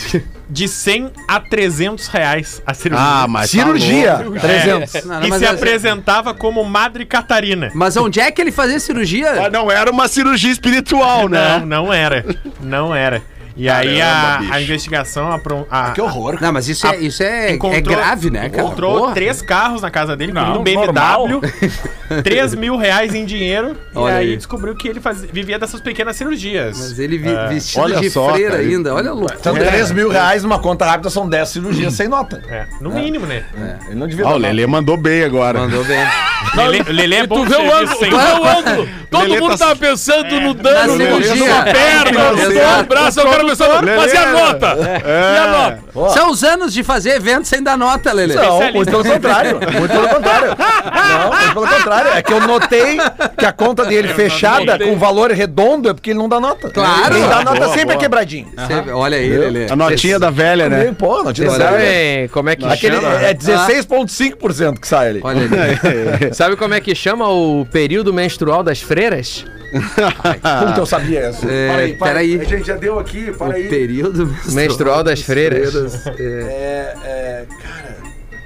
[0.49, 3.07] de 100 a 300 reais a cirurgia.
[3.07, 3.51] Ah, mas.
[3.51, 4.41] tá Cirurgia, louco.
[4.41, 5.05] 300.
[5.05, 7.71] Não, não, e mas se assim- apresentava como Madre Catarina.
[7.75, 9.47] Mas onde é que ele fazia cirurgia?
[9.47, 11.59] Ah, não era uma cirurgia espiritual, né?
[11.59, 12.25] Não, não era.
[12.61, 13.23] Não era.
[13.61, 15.31] E aí a, a investigação.
[15.31, 16.39] apro- A, Que horror.
[16.41, 18.63] Não, mas isso é, isso é, é grave, né, cara?
[18.63, 19.15] Encontrou Porra.
[19.15, 21.27] três carros na casa dele, Não, incluindo um normal.
[21.29, 23.77] BMW, 3 mil reais em dinheiro.
[23.95, 24.37] Olha e aí, aí.
[24.37, 26.79] descobriu que ele fazia, vivia dessas pequenas cirurgias.
[26.79, 28.63] Mas ele vi- É, vestido olha de só, freira cara.
[28.63, 29.37] ainda, olha a loucura.
[29.39, 32.43] Então, 3 mil reais numa conta rápida são 10 cirurgias sem nota.
[32.49, 33.45] é, no mínimo, né?
[33.87, 34.39] Ele não devia Ah, dar o.
[34.39, 35.59] Lelê mandou bem agora.
[35.61, 36.01] Mandou bem.
[36.57, 38.89] Lelê, o Lelê é bom tu vê o ângulo, tu sem- vê o ângulo.
[39.11, 42.33] Todo Lelê mundo tá- tava pensando no Na dano no numa perna,
[42.81, 44.77] no braço, o cara pensando, mas e a nota?
[45.05, 45.47] E a
[45.93, 46.11] nota?
[46.15, 48.35] São os anos de fazer evento sem dar nota, Lelê.
[48.35, 49.59] Não, muito pelo contrário.
[49.79, 50.49] Muito pelo contrário.
[50.49, 52.11] Não, muito pelo contrário.
[52.13, 52.99] É que eu notei
[53.37, 56.71] que a conta dele fechada com valor redondo é porque ele não dá nota.
[56.71, 57.15] Claro.
[57.15, 57.99] Quem dá nota Boa, sempre é boa.
[57.99, 58.49] quebradinho.
[58.57, 59.67] Você- Olha aí, Lelê.
[59.71, 60.95] A notinha da velha, né?
[60.99, 61.73] Pô, não tinha Vocês nada.
[61.79, 63.09] sabem como é que Aquele chama?
[63.23, 65.21] é 16,5% que sai ali.
[65.23, 66.35] Olha ali.
[66.35, 69.45] Sabe como é que chama o período menstrual das freiras?
[69.71, 71.47] Como que eu sabia isso?
[71.49, 72.41] É, peraí.
[72.41, 73.69] A gente já deu aqui, para O aí.
[73.69, 76.07] período Menstrual das freiras.
[76.07, 76.11] é.
[76.19, 77.97] É, é, cara.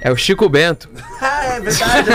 [0.01, 0.87] É o Chico Bento.
[1.21, 2.09] Ah, é verdade.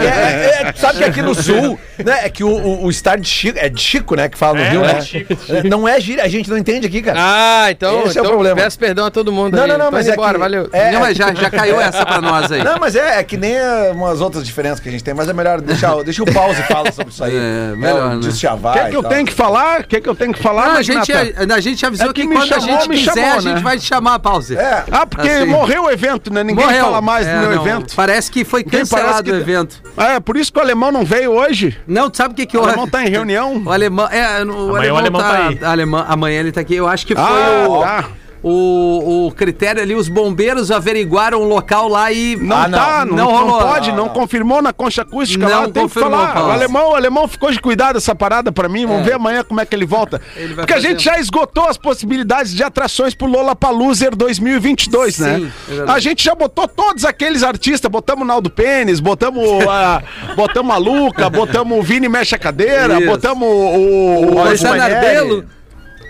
[0.00, 2.20] É, é, é, tu sabe que aqui no sul, né?
[2.24, 4.28] É que o, o, o estar de Chico, é de Chico, né?
[4.28, 5.00] Que fala no É, Rio, é né?
[5.00, 5.34] Chico.
[5.68, 7.18] Não é gíria, a gente não entende aqui, cara.
[7.20, 8.56] Ah, então, Esse é o então problema.
[8.56, 9.68] peço perdão a todo mundo Não, aí.
[9.70, 10.68] não, não, Tô mas indo é embora, que- valeu.
[10.72, 12.62] é- Não, mas já, já caiu essa pra nós aí.
[12.62, 15.28] Não, mas é, é que nem é, umas outras diferenças que a gente tem, mas
[15.28, 17.34] é melhor deixar, o- deixa o pause e fala sobre isso aí.
[17.36, 18.16] É, melhor, né?
[18.16, 19.80] O que, que eu tenho que falar?
[19.80, 20.68] O que, que eu tenho que falar?
[20.68, 22.88] Não, a, gente, a, a gente avisou É que que, me quando a chamou, gente
[22.88, 23.60] me quiser, chamou, a gente né?
[23.60, 24.56] vai te chamar a pause.
[24.56, 24.84] É.
[24.90, 25.46] Ah, porque Assim.
[25.46, 26.42] morreu o evento, né?
[26.42, 27.94] Ninguém fala mais do É, meu evento.
[27.96, 29.82] Parece que foi cancelado que- o evento.
[29.96, 31.76] Ah, é por isso que o alemão não veio hoje.
[31.86, 32.64] Não, tu sabe o que que O eu...
[32.64, 33.62] alemão tá em reunião.
[33.64, 35.58] O alemão, é, o Amanhã o alemão, alemão tá, tá aí.
[35.64, 36.74] alemão, amanhã ele tá aqui.
[36.74, 38.04] Eu acho que foi Ah, o, tá.
[38.48, 42.78] O, o critério ali, os bombeiros averiguaram o local lá e Não Ah, não.
[42.78, 43.60] tá, não, Não não, rolou.
[43.66, 44.12] pode, Não, não, não.
[44.12, 46.32] confirmou na concha acústica Não lá, tem que falar.
[46.34, 46.48] Paulo.
[46.48, 49.04] O alemão, o alemão ficou de cuidar dessa parada pra mim, vamos É.
[49.04, 50.20] ver amanhã como é que ele volta.
[50.36, 55.52] Ele Porque a gente já esgotou as possibilidades de atrações pro Lollapalooza 2022, Sim, né?
[55.68, 55.90] é verdade.
[55.92, 60.02] a gente já botou todos aqueles artistas, botamos o Naldo Pênis, botamos a,
[60.36, 63.06] botamos a Luca, botamos o Vini Mexe a Cadeira, Isso.
[63.06, 64.38] botamos o, o, o.
[64.40, 65.44] Arbelo.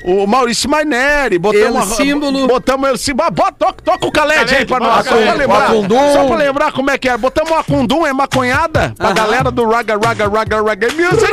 [0.04, 2.46] O Maurício Maineri, botamos El Símbolo.
[2.46, 3.30] Botamos ele símbolo.
[3.30, 5.06] Bota, toca, toca o Caled Caled, aí pra nós.
[5.06, 5.70] Só pra lembrar.
[6.12, 7.16] Só pra lembrar como é que é.
[7.16, 9.14] Botamos o Acundum, é maconhada, pra Aham.
[9.14, 11.32] galera do Raga Raga Raga Raga Music.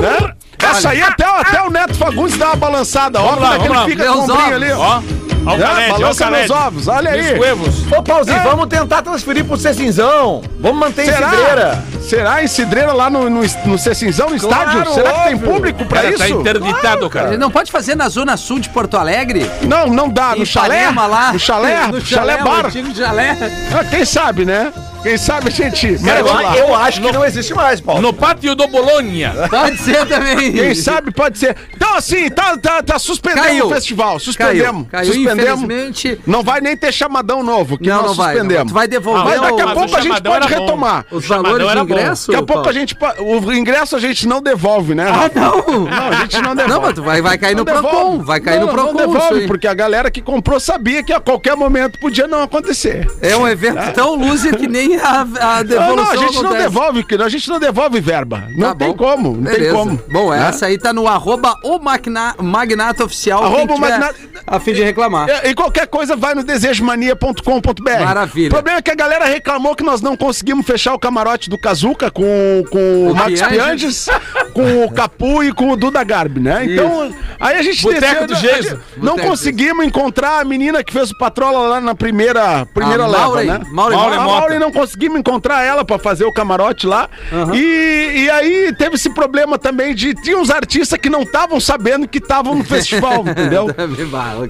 [0.00, 0.34] Né?
[0.62, 3.20] Essa aí até, até o Neto Fagundes dá uma balançada.
[3.20, 3.84] Ó, como lá, é que ele lá.
[3.86, 4.72] fica com o ali.
[4.72, 5.00] Ó,
[5.46, 6.52] Ó o Balança meus Caled.
[6.52, 7.32] ovos, olha aí.
[7.34, 7.92] os huevos.
[7.92, 10.42] Ô, Pauzinho, vamos tentar transferir pro Cecinzão.
[10.58, 11.30] Vamos manter em Será?
[11.30, 11.84] Cidreira.
[12.02, 14.92] Será em Cidreira lá no, no, no Cecinzão, no estádio?
[14.92, 15.52] Será que tem óbvio.
[15.52, 16.18] público pra Cara, isso?
[16.18, 17.38] tá interditado, Ele cara.
[17.38, 19.50] não pode fazer na zona sul de Porto Alegre?
[19.62, 20.34] Não, não dá.
[20.36, 20.90] No Em chalé?
[20.90, 21.32] Lá?
[21.32, 21.86] No chalé?
[21.90, 22.66] No chalé, o bar?
[22.66, 23.36] antigo chalé.
[23.72, 24.72] Ah, quem sabe, né?
[25.02, 26.56] Quem sabe a gente Cara, mete lá.
[26.58, 28.02] eu, eu acho que não existe mais, Paulo.
[28.02, 29.32] No pátio do Bolonha.
[29.48, 30.52] Pode ser também.
[30.52, 31.56] Quem sabe pode ser.
[31.74, 33.66] Então, assim, tá, tá, tá suspendendo Caiu.
[33.66, 34.08] o festival.
[34.10, 34.86] Caiu, Suspendemos.
[34.90, 35.62] caiu, suspendemos.
[35.64, 36.20] infelizmente.
[36.26, 38.34] Não vai nem ter chamadão novo, que Não, nós não vai.
[38.34, 38.70] suspendemos.
[38.72, 41.06] Tu vai devolver Mas daqui a pouco a gente pode retomar.
[41.10, 41.82] os chamadão valores bom.
[41.84, 42.30] ingresso.
[42.32, 42.96] Daqui a pouco a gente.
[43.20, 45.06] O ingresso a gente não devolve, né?
[45.08, 45.80] Ah, Não!
[45.86, 46.74] Não, a gente não devolve.
[46.74, 47.88] Não, mas tu vai, vai cair no Não devolve.
[47.96, 48.18] Procon.
[48.22, 48.92] Vai cair não, no Procon.
[48.92, 53.06] Não devolve, porque a galera que comprou sabia que a qualquer momento podia não acontecer.
[53.22, 56.40] É um evento tão loser que nem a, a Não, devolução não, a gente não
[56.42, 56.62] acontece.
[56.62, 58.44] devolve, que a gente não devolve verba.
[58.56, 58.96] Não Tá tem bom.
[58.96, 59.74] como, não tem Beleza.
[59.74, 60.02] como.
[60.10, 60.48] Bom, né?
[60.48, 63.42] essa aí tá no arroba o magna, Magnata Oficial.
[63.44, 64.14] Arroba o tiver Magnata-
[64.46, 65.28] A fim de reclamar.
[65.28, 68.04] É, E qualquer coisa vai no desejomania.com.br.
[68.04, 68.48] Maravilha.
[68.48, 71.58] O problema é que a galera reclamou que nós não conseguimos fechar o camarote do
[71.58, 73.46] Kazuca com, com o, O Pianges.
[73.48, 74.08] Pianges,
[74.52, 76.64] com o Capu e com o Duda Garbi, né?
[76.64, 81.10] Então, aí a gente Boteco do gente Não Boteco conseguimos encontrar a menina que fez
[81.10, 83.46] o Patrola lá na primeira, primeira A leva, Maureen.
[83.46, 83.60] né?
[83.70, 84.24] Maureen a Mota.
[84.40, 87.08] Maureen não conseguimos encontrar ela pra fazer o camarote lá.
[87.54, 92.06] E, e aí teve esse problema também de tinha uns artistas que não estavam sabendo
[92.08, 93.66] que estavam no festival, entendeu?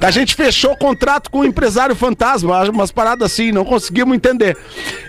[0.00, 4.56] A gente fechou o contrato com o empresário fantasma, umas paradas assim, não conseguimos entender.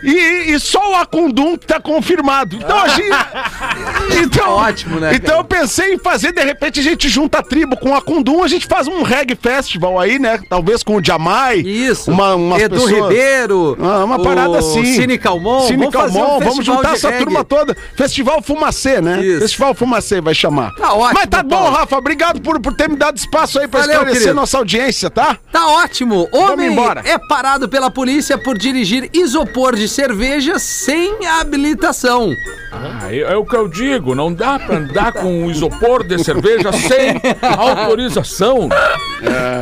[0.04, 2.56] E, e só o Acundum que tá confirmado.
[2.56, 3.12] Então a gente.
[4.22, 5.40] Então, Ótimo, né, Então cara?
[5.40, 8.48] eu pensei em fazer, de repente a gente junta a tribo com o Acundum, a
[8.48, 10.40] gente faz um reggae festival aí, né?
[10.50, 11.60] Talvez com o Jamai.
[11.60, 12.12] Isso.
[12.12, 13.78] Uma, umas Edu pessoas- Ribeiro.
[13.82, 14.84] Ah, uma parada assim.
[14.86, 15.62] Cine Calmon.
[15.68, 17.24] Cine Vamos fazer um Calmon, vamos festival juntar essa reggae.
[17.24, 17.78] turma toda.
[17.96, 19.24] Festival Fumacê, né?
[19.24, 19.40] Isso.
[19.42, 20.72] Festival Fumacê vai chamar.
[20.76, 21.76] Tá ótimo, Mas tá bom, Paulo.
[21.76, 21.98] Rafa.
[21.98, 24.36] Obrigado por, por ter me dado espaço aí pra Valeu, esclarecer querido.
[24.40, 25.38] nossa audiência, tá?
[25.52, 26.28] Tá ótimo.
[26.32, 27.02] Homem embora.
[27.06, 32.34] é parado pela polícia por dirigir isopor de cerveja sem habilitação.
[32.72, 36.24] Ah, é, é o que eu digo, não dá pra andar com um isopor de
[36.24, 37.22] cerveja sem
[37.58, 38.70] autorização.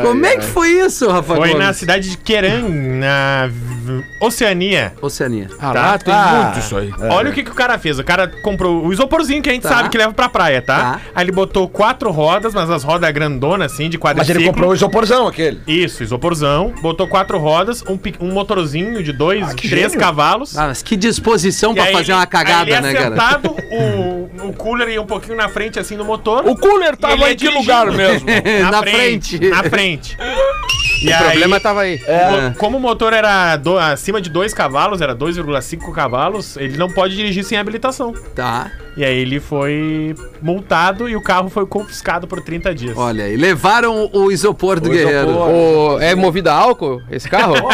[0.03, 1.65] Como é que foi isso, Rafa Foi Gomes?
[1.65, 3.49] na cidade de Queran, na
[4.21, 4.93] Oceania.
[5.01, 5.47] Oceania.
[5.59, 6.43] Ah, lá tem Ah.
[6.45, 6.93] muito isso aí.
[7.09, 7.97] Olha o que, que o cara fez.
[7.99, 9.69] O cara comprou o isoporzinho que a gente Tá.
[9.69, 10.79] sabe que leva pra praia, tá?
[10.79, 11.01] Tá.
[11.15, 14.41] Aí ele botou quatro rodas, mas as rodas grandonas, assim, de Mas quadriciclo.
[14.41, 15.59] ele comprou o isoporzão aquele.
[15.67, 16.73] Isso, isoporzão.
[16.81, 19.99] Botou quatro rodas, um, um motorzinho de dois, Ah, que três gênio.
[19.99, 20.57] cavalos.
[20.57, 23.07] Ah, mas que disposição pra fazer uma aí cagada, ele né, cara?
[23.15, 26.45] assentado, o, o cooler ia um pouquinho na frente, assim, no motor.
[26.47, 27.59] O cooler ele tava ia em que dirigindo.
[27.59, 28.27] lugar mesmo?
[28.71, 29.39] Na frente.
[29.39, 30.17] Na frente.
[31.01, 31.97] E O problema tava aí.
[31.99, 36.89] Co- Como o motor era do- acima de 2 cavalos, era 2,5 cavalos, ele não
[36.89, 38.13] pode dirigir sem habilitação.
[38.35, 38.69] Tá.
[38.97, 42.97] E aí ele foi multado e o carro foi confiscado por 30 dias.
[42.97, 45.29] Olha aí, levaram o isopor do guerreiro.
[45.37, 47.53] O- é movido a álcool esse carro?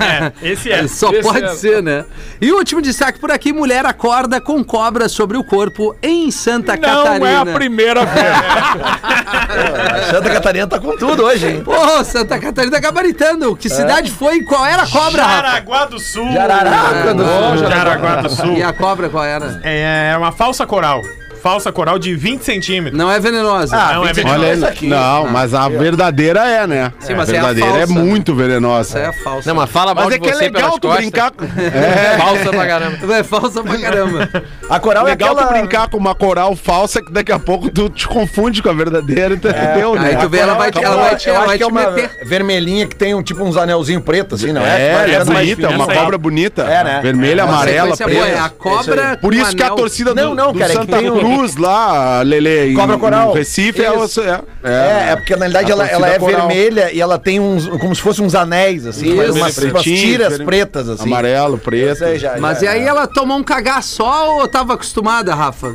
[0.00, 0.86] É, esse é.
[0.88, 1.48] Só Esse pode é.
[1.48, 2.04] ser, né?
[2.40, 6.74] E o último destaque por aqui: mulher acorda com cobra sobre o corpo em Santa
[6.76, 7.28] Não Catarina.
[7.30, 8.26] é a primeira vez.
[10.10, 11.62] Santa Catarina tá com tudo hoje, hein?
[11.64, 13.56] Pô, Santa Catarina tá gabaritando.
[13.56, 15.22] Que cidade foi e qual era a cobra?
[15.22, 16.32] Jaraguá do Sul.
[16.32, 17.68] Jararaca do Sul.
[17.68, 18.52] Jaraguá do Sul.
[18.56, 19.60] E a cobra qual era?
[19.62, 21.02] É uma falsa coral.
[21.42, 22.98] Falsa coral de 20 centímetros.
[22.98, 23.76] Não é venenosa.
[23.76, 24.40] Ah, Não é venenosa.
[24.40, 24.86] Olha Essa aqui.
[24.88, 26.92] Não, mas a verdadeira é, né?
[27.00, 27.92] Sim, a mas é a verdadeira é, falsa.
[28.02, 28.98] muito Essa venenosa.
[28.98, 29.48] é a falsa.
[29.48, 30.96] Não, mas fala mal Mas é que é legal tu costas.
[31.04, 31.32] brincar.
[31.70, 32.16] É.
[32.18, 33.14] Falsa pra caramba.
[33.16, 34.28] É falsa pra caramba.
[34.68, 35.46] A coral Legal é aquela...
[35.46, 38.72] tu brincar com uma coral falsa que daqui a pouco tu te confunde com a
[38.72, 40.10] verdadeira, entendeu, né?
[40.10, 41.72] Aí tu vê, ela vai, te- ela vai, te- ela acho vai que é te
[41.72, 42.10] uma meter.
[42.26, 44.80] vermelhinha que tem um tipo uns anelzinho preto, assim, não é?
[44.80, 46.62] É, é mais bonita, é uma essa cobra bonita.
[46.62, 47.00] É, né?
[47.02, 48.44] Vermelha, amarela, boa, é preta.
[48.44, 50.98] a cobra Por isso que a torcida do, Não, não, do cara, é que Santa
[50.98, 53.32] um- Cruz lá, Lele, em, Cobra coral.
[53.32, 54.20] Recife, é, Isso.
[54.20, 56.48] é, É, é porque na realidade A ela, ela é coral.
[56.48, 59.32] vermelha e ela tem uns, como se fossem uns anéis, assim, Isso.
[59.38, 61.04] umas, umas tiras pretas, assim.
[61.06, 61.98] amarelo, preto.
[61.98, 65.74] sei, já, Mas já, e aí ela tomou um cagar só ou tava acostumada, Rafa?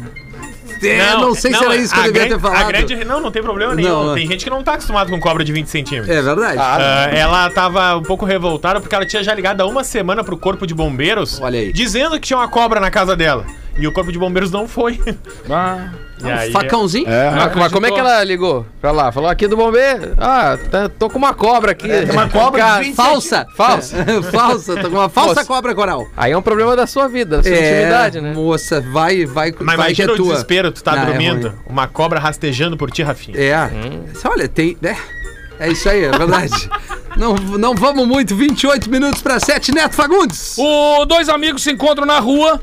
[0.84, 2.62] É, não, sei se era isso que eu devia grande- ter falado.
[2.62, 4.08] A grande, não, não tem problema nenhum.
[4.08, 6.14] Não, tem gente que não tá acostumado com cobra de 20 centímetros.
[6.16, 6.58] É verdade.
[6.60, 10.38] Ah, ela tava um pouco revoltada porque ela tinha já ligado há uma semana pro
[10.38, 11.72] corpo de bombeiros Olha aí.
[11.72, 13.46] dizendo que tinha uma cobra na casa dela.
[13.78, 15.00] E o corpo de bombeiros não foi.
[15.50, 15.90] Ah,
[16.24, 17.08] E aí- Facãozinho?
[17.10, 17.28] É.
[17.28, 19.12] Ah, mas como é que ela ligou pra lá?
[19.12, 20.14] Falou aqui do bombeiro.
[20.18, 21.88] Ah, tá- tô com uma cobra aqui.
[21.90, 23.46] tem uma cobra 20 Falsa.
[23.56, 23.98] Falsa.
[24.32, 24.76] falsa.
[24.78, 25.46] Tô com uma falsa Moça.
[25.46, 26.08] cobra coral.
[26.16, 28.34] Aí é um problema da sua vida, da sua intimidade, né?
[28.34, 30.32] moça, vai, vai, Mas vai que é imagina o tua.
[30.32, 31.58] desespero, tu tá Não, é dormindo, ruim.
[31.68, 33.38] uma cobra rastejando por ti, Rafinha.
[33.38, 33.70] É.
[34.26, 34.78] Olha, tem.
[34.82, 34.96] É,
[35.60, 36.70] é isso aí, é verdade.
[37.18, 40.56] não, não vamos muito, 28 minutos pra 7, Neto Fagundes.
[40.58, 42.60] O dois amigos se encontram na rua.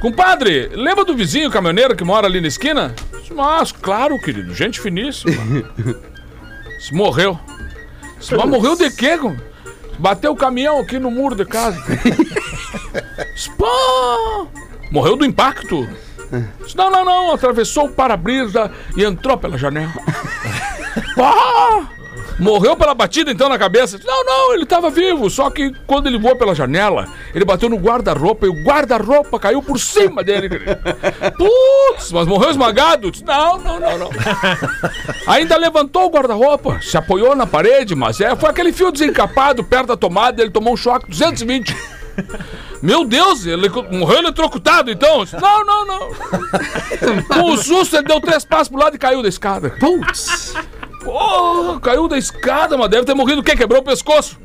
[0.00, 2.94] Compadre, lembra do vizinho caminhoneiro que mora ali na esquina?
[3.34, 5.34] Mas, claro, querido, gente finíssima.
[6.78, 7.38] Se morreu.
[8.20, 9.18] Se, mas morreu de quê?
[9.98, 11.82] Bateu o caminhão aqui no muro de casa.
[13.58, 14.46] Pá!
[14.92, 15.88] Morreu do impacto.
[16.76, 19.92] Não, não, não, atravessou o para-brisa e entrou pela janela.
[21.16, 21.88] Pá!
[22.38, 23.98] Morreu pela batida então na cabeça?
[24.04, 27.76] Não, não, ele tava vivo, só que quando ele voou pela janela, ele bateu no
[27.76, 30.48] guarda-roupa e o guarda-roupa caiu por cima dele.
[31.36, 33.10] Putz, mas morreu esmagado?
[33.24, 34.10] Não, não, não, não.
[35.26, 39.88] Ainda levantou o guarda-roupa, se apoiou na parede, mas é, foi aquele fio desencapado perto
[39.88, 41.74] da tomada, ele tomou um choque 220.
[42.82, 45.24] Meu Deus, ele morreu eletrocutado então?
[45.40, 46.10] Não, não, não.
[47.26, 49.70] Com o susto, ele deu três passos pro lado e caiu da escada.
[49.70, 50.54] Putz.
[51.08, 53.56] Porra, caiu da escada, mas deve ter morrido o quê?
[53.56, 54.38] Quebrou o pescoço.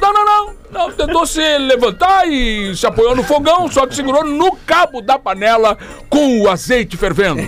[0.00, 0.54] Não, não, não.
[0.70, 0.92] não.
[0.92, 5.78] Tentou se levantar e se apoiou no fogão, só que segurou no cabo da panela
[6.10, 7.40] com o azeite fervendo.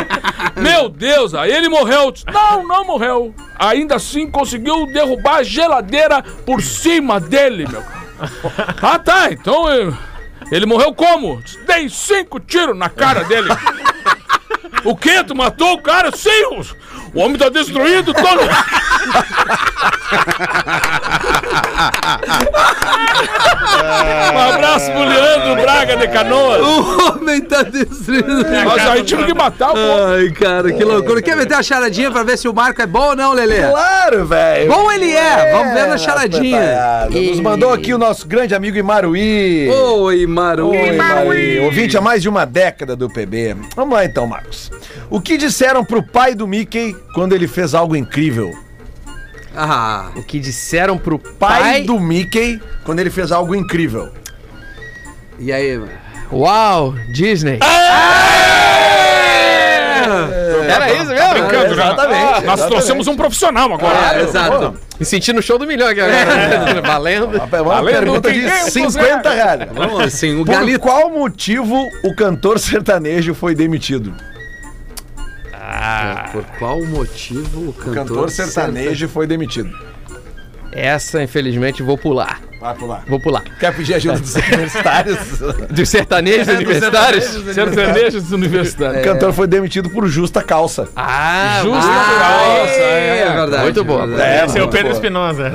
[0.56, 2.14] Meu Deus, aí ele morreu.
[2.32, 3.34] Não, não morreu.
[3.58, 7.82] Ainda assim conseguiu derrubar a geladeira por cima dele, meu.
[8.80, 9.92] Ah, tá, então eh,
[10.50, 11.42] ele morreu como?
[11.66, 13.48] Dei cinco tiros na cara dele.
[14.84, 15.24] O quê?
[15.24, 16.14] Tu matou o cara?
[16.14, 16.60] Sim!
[17.14, 18.40] O, homem tá destruído todo.
[24.34, 26.60] Um abraço pro Leandro Braga de Canoas.
[26.60, 28.44] O homem tá destruindo.
[28.64, 29.76] Mas aí tive que matar o.
[29.76, 31.22] Ai, cara, que loucura.
[31.22, 33.62] Quer meter a charadinha pra ver se o Marco é bom ou não, Lelê?
[33.68, 34.72] Claro, velho.
[34.72, 35.52] Bom ele é.
[35.52, 37.04] Vamos ver na charadinha.
[37.04, 39.68] rapaz, Nos mandou aqui o nosso grande amigo Imaruí.
[39.70, 40.70] Oi, Maru.
[40.70, 41.60] Oi, Imaruí.
[41.60, 43.56] Ouvinte há mais de uma década do PB.
[43.76, 44.70] Vamos lá então, Marcos.
[45.10, 48.52] O que disseram pro pai do Mickey quando ele fez algo incrível?
[49.56, 51.82] Ah, O que disseram pro Pai, pai...
[51.82, 54.10] do Mickey quando ele fez algo incrível.
[55.38, 55.92] e aí, mano?
[56.32, 57.58] Uau, Disney.
[60.68, 61.32] Era isso mesmo?
[61.34, 61.84] Brincando, já.
[61.92, 64.18] Exatamente, Nós trouxemos um profissional agora.
[64.18, 64.74] É, exato.
[64.98, 66.82] Me senti no show do milhão aqui agora.
[66.82, 67.26] Valendo.
[67.36, 69.68] Uma Valendo, pergunta de ganha, 50 reais.
[69.72, 70.80] Vamos assim, o Por Galito.
[70.80, 74.14] qual motivo o cantor sertanejo foi demitido?
[76.32, 79.70] Por qual motivo o O cantor, cantor sertanejo foi demitido.
[80.72, 82.40] Essa, infelizmente, vou pular.
[82.60, 83.04] Vai pular.
[83.06, 83.42] Vou pular.
[83.60, 85.18] Quer pedir ajuda dos universitários?
[85.70, 87.24] Dos sertanejos universitários?
[87.54, 89.00] Sertanejos universitários.
[89.02, 90.88] O cantor foi demitido por justa calça.
[90.96, 92.18] Ah, Justa vai.
[92.18, 93.32] calça, É, é.
[93.36, 93.62] verdade.
[93.64, 94.08] Muito boa.
[94.46, 94.92] Esse é o Pedro.
[94.92, 95.52] Espinosa.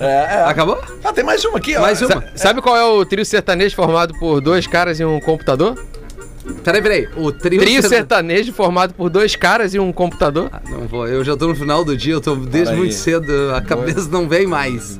[0.00, 0.44] É, é.
[0.46, 0.80] Acabou?
[1.02, 1.80] Ah, tem mais uma aqui, ó.
[1.82, 2.08] Mais uma.
[2.10, 5.74] Sa- Sabe qual é o trio sertanejo formado por dois caras e um computador?
[6.62, 7.08] Peraí, peraí.
[7.16, 10.50] O trio, Trio serta- sertanejo formado por dois caras e um computador?
[10.70, 12.92] Não vou, eu já tô no final do dia, eu tô desde muito aí.
[12.92, 14.98] cedo, a cabeça não vem mais.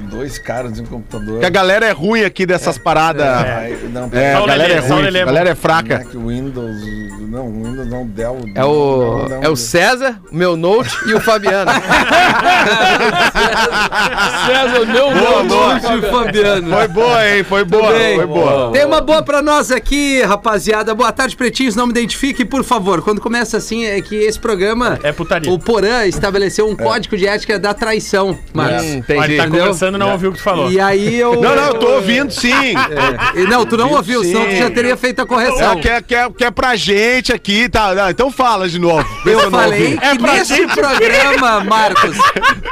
[0.00, 1.40] Dois caras de um computador.
[1.40, 3.26] Que a galera é ruim aqui dessas paradas.
[3.26, 5.04] Ai, não, É, Só a o galera é o ruim.
[5.04, 6.06] É A galera é é fraca.
[6.14, 6.76] o Windows.
[7.28, 8.40] Não, o Windows não, Dell.
[8.54, 11.70] É o, não, é o César, o meu Note e o Fabiano.
[14.46, 15.74] César, meu Boa, boa.
[15.74, 16.70] Lúcio Fabiano.
[16.70, 17.44] Foi boa, hein?
[17.44, 17.92] Foi boa.
[17.92, 18.16] bem.
[18.16, 18.70] Foi boa.
[18.72, 20.94] Tem uma boa pra nós aqui, rapaziada.
[20.94, 21.74] Boa tarde, pretinhos.
[21.76, 23.02] Não me identifique, por favor.
[23.02, 24.98] Quando começa assim, é que esse programa.
[25.02, 25.50] É putaria.
[25.50, 28.82] O Porã estabeleceu um código de ética da traição, Marcos.
[28.84, 29.36] Hum, entendi.
[29.36, 29.46] tá
[29.88, 30.70] e não ouviu o que tu falou.
[30.70, 31.40] E aí eu.
[31.40, 32.52] Não, não, eu tô ouvindo sim.
[32.92, 35.72] É, e não, tu não ouviu, senão tu já teria feito a correção.
[35.72, 37.94] É, que, é, que, é, é pra gente aqui, tá?
[37.94, 39.06] Não, então fala de novo.
[39.24, 42.16] Eu não falei que nesse programa, Marcos,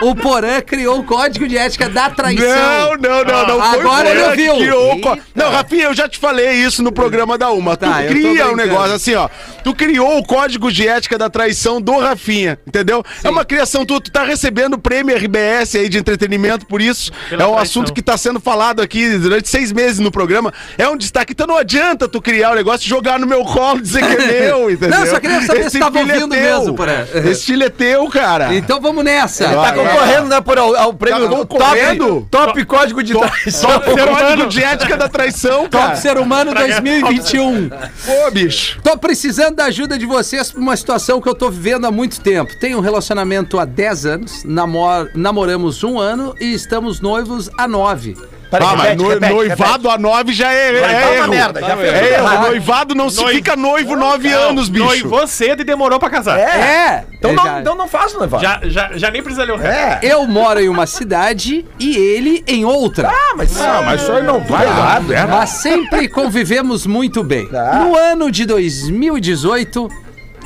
[0.03, 2.96] o Porã criou o código de ética da traição.
[3.01, 3.62] Não, não, não, não.
[3.62, 4.57] Agora ele ouviu.
[4.57, 5.18] criou.
[5.35, 7.77] Não, Rafinha, eu já te falei isso no programa da Uma.
[7.77, 9.29] Tá, tu cria um negócio assim, ó.
[9.64, 13.03] Tu criou o código de ética da traição do Rafinha, entendeu?
[13.23, 14.01] É uma criação tua.
[14.01, 16.99] Tu tá recebendo o prêmio RBS aí de entretenimento por isso.
[17.08, 17.58] Pela é um traição.
[17.82, 20.52] assunto que tá sendo falado aqui durante seis meses no programa.
[20.76, 21.32] É um destaque.
[21.32, 24.22] Então não adianta tu criar o negócio e jogar no meu colo e dizer que
[24.22, 24.98] é meu, entendeu?
[24.98, 26.40] Não, só queria saber se tava filho ouvindo teu.
[26.42, 27.04] mesmo, Porã.
[27.14, 28.54] Esse filho é teu, cara.
[28.54, 29.44] Então vamos nessa.
[29.48, 33.70] Tá concorrendo, né, por ao, ao prêmio Tá top, top código de traição.
[33.76, 33.80] O
[34.16, 35.96] código de ética da traição, Top cara.
[35.96, 37.68] Ser Humano 2021.
[37.68, 38.80] Pô, bicho.
[38.82, 42.20] Tô precisando da ajuda de vocês pra uma situação que eu tô vivendo há muito
[42.20, 42.50] tempo.
[42.58, 48.16] Tenho um relacionamento há 10 anos, namor- namoramos um ano e estamos noivos há 9.
[48.50, 51.14] Peraí, Ah, mas repete, no- repete, noivado a nove já é, é Noivado é uma
[51.14, 51.29] erro.
[51.31, 52.24] merda, já é erro.
[52.24, 52.40] errado.
[52.48, 54.85] Noivado não se Noivo- fica noivo nove anos, bicho.
[54.87, 56.37] Noivou cedo e demorou pra casar.
[56.37, 56.59] repete.
[56.59, 56.61] É.
[56.61, 57.05] É!
[57.16, 58.42] Então eu não, já- então não faz noivado.
[58.42, 60.05] Já, já, já nem precisa ler o resto.
[60.05, 60.12] É.
[60.12, 63.09] Eu moro em uma cidade e ele em outra.
[63.09, 65.00] Ah, mas, Ah, mas isso aí não vai lá.
[65.29, 67.46] Mas sempre convivemos muito bem.
[67.46, 67.85] Tá.
[67.85, 69.88] No ano de 2018,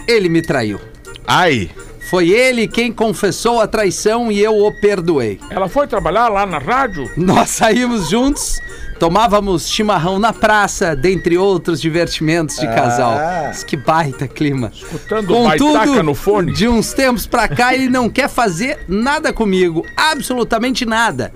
[0.07, 0.79] ele me traiu.
[1.27, 1.71] Ai.
[2.15, 5.41] Foi ele quem confessou a traição e eu o perdoei.
[5.51, 7.11] Ela foi trabalhar lá na rádio?
[7.17, 8.63] Nós saímos juntos,
[9.01, 13.17] tomávamos chimarrão na praça, dentre outros divertimentos de casal.
[13.17, 14.71] Mas que baita clima.
[14.73, 16.53] Escutando baitaca no fone?
[16.53, 21.33] de uns tempos pra cá, ele não quer fazer nada comigo, absolutamente nada.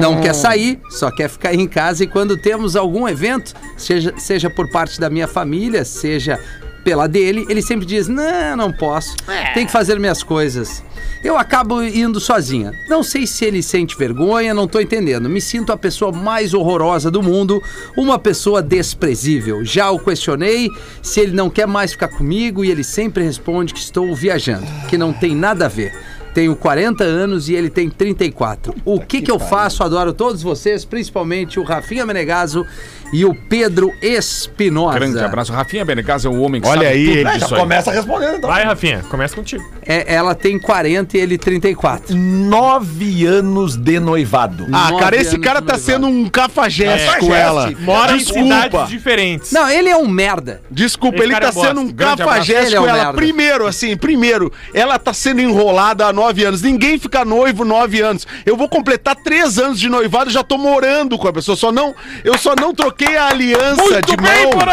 [0.00, 4.48] Não quer sair, só quer ficar em casa e quando temos algum evento, seja, seja
[4.48, 6.38] por parte da minha família, seja
[6.84, 9.16] pela dele, ele sempre diz: Não, não posso,
[9.54, 10.82] tem que fazer minhas coisas.
[11.22, 12.72] Eu acabo indo sozinha.
[12.88, 15.28] Não sei se ele sente vergonha, não tô entendendo.
[15.28, 17.62] Me sinto a pessoa mais horrorosa do mundo,
[17.96, 19.64] uma pessoa desprezível.
[19.64, 20.68] Já o questionei
[21.00, 24.98] se ele não quer mais ficar comigo e ele sempre responde que estou viajando, que
[24.98, 25.94] não tem nada a ver.
[26.34, 28.74] Tenho 40 anos e ele tem 34.
[28.84, 29.82] O que, que eu faço?
[29.82, 32.64] Adoro todos vocês, principalmente o Rafinha Menegaso
[33.12, 34.98] e o Pedro Espinosa.
[34.98, 35.52] Grande abraço.
[35.52, 37.60] Rafinha Benegas é um homem que Olha sabe aí, tudo ele já disso aí.
[37.60, 38.48] começa respondendo, então.
[38.48, 39.62] Vai, Rafinha, começa contigo.
[39.84, 42.16] É, ela tem 40 e ele 34.
[42.16, 44.66] Nove anos de noivado.
[44.72, 45.82] Ah, Nove cara, esse cara tá noivado.
[45.82, 47.70] sendo um cafajeste É, com ela.
[47.80, 48.42] Mora em Desculpa.
[48.42, 49.52] cidades diferentes.
[49.52, 50.62] Não, ele é um merda.
[50.70, 51.92] Desculpa, Esse ele tá é sendo um.
[51.92, 53.12] Grande cafajeste é com um ela.
[53.12, 56.62] Primeiro, assim, primeiro, ela tá sendo enrolada há nove anos.
[56.62, 58.26] Ninguém fica noivo nove anos.
[58.46, 61.56] Eu vou completar três anos de noivado e já tô morando com a pessoa.
[61.56, 64.52] Só não, eu só não troquei a aliança Muito de bem, mão.
[64.58, 64.72] Porã!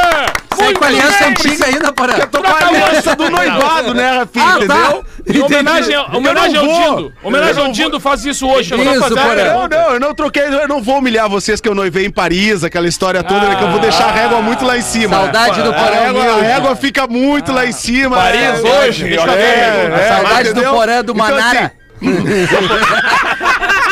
[0.60, 1.30] Muito com a aliança bem.
[1.30, 2.14] antiga ainda, Porã.
[2.18, 4.46] Eu tô com a aliança do noivado, né, Rafinha?
[4.46, 5.04] Ah, entendeu?
[5.04, 5.04] tá.
[5.34, 6.96] Em homenagem, ao- homenagem Eu ao.
[6.96, 7.13] Dindo.
[7.24, 7.72] Homenagem Eu ao.
[7.72, 8.74] Dindo faz isso hoje.
[8.74, 9.44] eu Isso, fazer a Porã.
[9.54, 12.63] Não, não, eu não troquei, eu não vou humilhar vocês que eu noivei em Paris,
[12.63, 15.15] aquela história toda, né, que eu vou deixar a régua muito lá em cima.
[15.15, 18.18] Saudade do a Porã régua, a régua fica muito lá em cima.
[18.18, 18.54] Paris É,
[18.88, 20.63] hoje, é, eu é, é, Saudade do?
[20.63, 21.79] Porã do Então, Manara.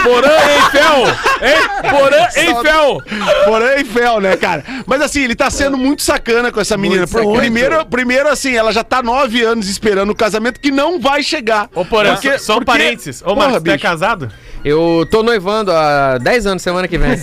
[0.03, 1.07] Porã Eiffel.
[1.41, 1.91] Hein?
[1.91, 3.01] Porã Eiffel.
[3.45, 4.63] Porém, Eiffel, né, cara?
[4.85, 7.05] Mas assim, ele tá sendo muito sacana com essa menina.
[7.07, 11.21] Por- Primeiro, primeiro, assim, ela já tá nove anos esperando o casamento que não vai
[11.23, 11.67] chegar.
[11.75, 13.21] Ô, Porã, Porque- só, um porque- parênteses.
[13.25, 14.31] Ô, Marcos, tu é casado?
[14.65, 17.11] Eu tô noivando há 10 anos, semana que vem.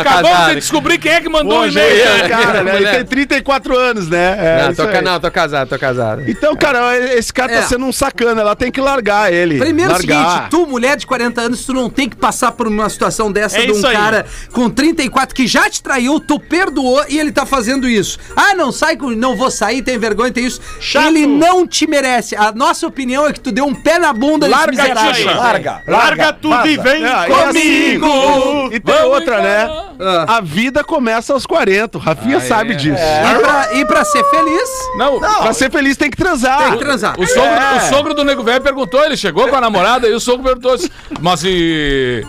[0.00, 2.02] Acabamos de descobrir quem é que mandou o Hoje e-mail.
[2.24, 2.76] é, cara, né?
[2.76, 4.36] Ele tem 34 anos, né?
[4.38, 6.22] É, Não, tô, não, tô casado, tô casado.
[6.28, 7.60] Então, cara, esse cara É.
[7.60, 8.40] tá sendo um sacana.
[8.40, 9.58] Ela tem que largar ele.
[9.58, 10.30] Primeiro é o largar.
[10.30, 13.58] seguinte, tu, mulher de 40 anos, tu não tem que passar por uma situação dessa
[13.58, 13.96] É de um isso aí.
[13.96, 18.18] cara com 34 que já te traiu, tu perdoou e ele tá fazendo isso.
[18.36, 19.10] Ah, não sai com.
[19.10, 20.60] Não vou sair, tem vergonha, tem isso.
[20.80, 21.06] Chato.
[21.08, 22.34] Ele não te merece.
[22.36, 25.10] A nossa opinião é que tu deu um pé na bunda desse Larga miserável.
[25.12, 25.34] isso aí.
[25.36, 28.06] Larga, Larga tudo e vem É, comigo!
[28.06, 29.68] assim, e tem Vamos outra, né?
[30.00, 30.36] Ah.
[30.36, 31.96] A vida começa aos 40.
[31.98, 32.96] O Rafinha sabe disso.
[33.02, 36.58] E, pra, e pra ser feliz, Não, Pra ser feliz tem que transar.
[36.64, 37.18] tem que transar.
[37.18, 37.76] O sogro, É.
[37.76, 40.74] o sogro do nego velho perguntou, ele chegou com a namorada e o sogro perguntou
[40.74, 40.88] assim,
[41.20, 42.24] mas e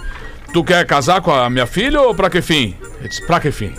[0.53, 2.75] tu quer casar com a minha filha ou pra que fim?
[2.99, 3.73] Ele disse, pra que fim?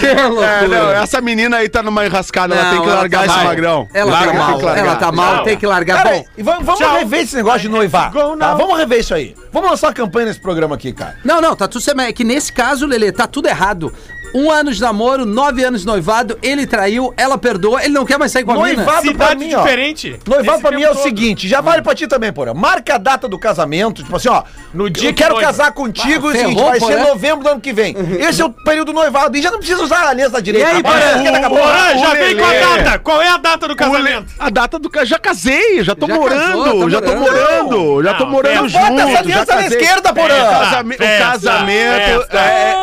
[0.00, 0.46] Que loucura.
[0.46, 3.26] É, não, essa menina aí tá numa enrascada, ela Não, tem que ela largar tá
[3.26, 3.44] esse mal.
[3.44, 3.88] magrão.
[3.92, 4.78] Ela Larga, tá mal, largar.
[4.84, 6.02] ela tá mal, tem que largar.
[6.02, 6.96] Cara, Bom, vamos, Tchau.
[6.96, 8.10] rever esse negócio de noivar.
[8.12, 8.54] Go Tá?
[8.54, 9.34] Vamos rever isso aí.
[9.52, 11.16] Vamos lançar uma campanha nesse programa aqui, cara.
[11.24, 11.96] Não, não, tá tudo certo.
[11.96, 13.92] mas É que nesse caso, Lelê, tá tudo errado.
[14.34, 18.18] Um ano de namoro, nove anos de noivado, ele traiu, ela perdoa, ele não quer
[18.18, 18.82] mais sair com a mina.
[18.84, 19.60] Noivado pra mim, ó.
[19.62, 20.18] diferente.
[20.26, 21.02] Noivado Esse pra mim é o todo.
[21.02, 22.54] seguinte, já vale pra ti também, porra.
[22.54, 24.42] Marca a data do casamento, tipo assim, ó.
[24.72, 25.46] No dia eu que quero noiva.
[25.48, 27.08] casar contigo, Ah, é o seguinte, vai ser porra.
[27.08, 27.94] novembro do ano que vem.
[28.20, 29.36] Esse é o período do noivado.
[29.36, 30.66] E já não precisa usar a aliança da direita.
[30.68, 31.06] E aí, Agora, Porã?
[31.12, 31.58] a esquerda acabou.
[31.58, 32.60] Porã, já o vem com a Lelê.
[32.82, 32.98] data.
[32.98, 34.26] Qual é a data do casamento?
[34.38, 38.02] A data do ca- já casei, já tô Já morando, casou, tá já tô morando.
[38.02, 38.86] já tô morando junto.
[38.88, 40.34] bota essa aliança na esquerda, Porã.
[40.34, 41.18] O, casamento é,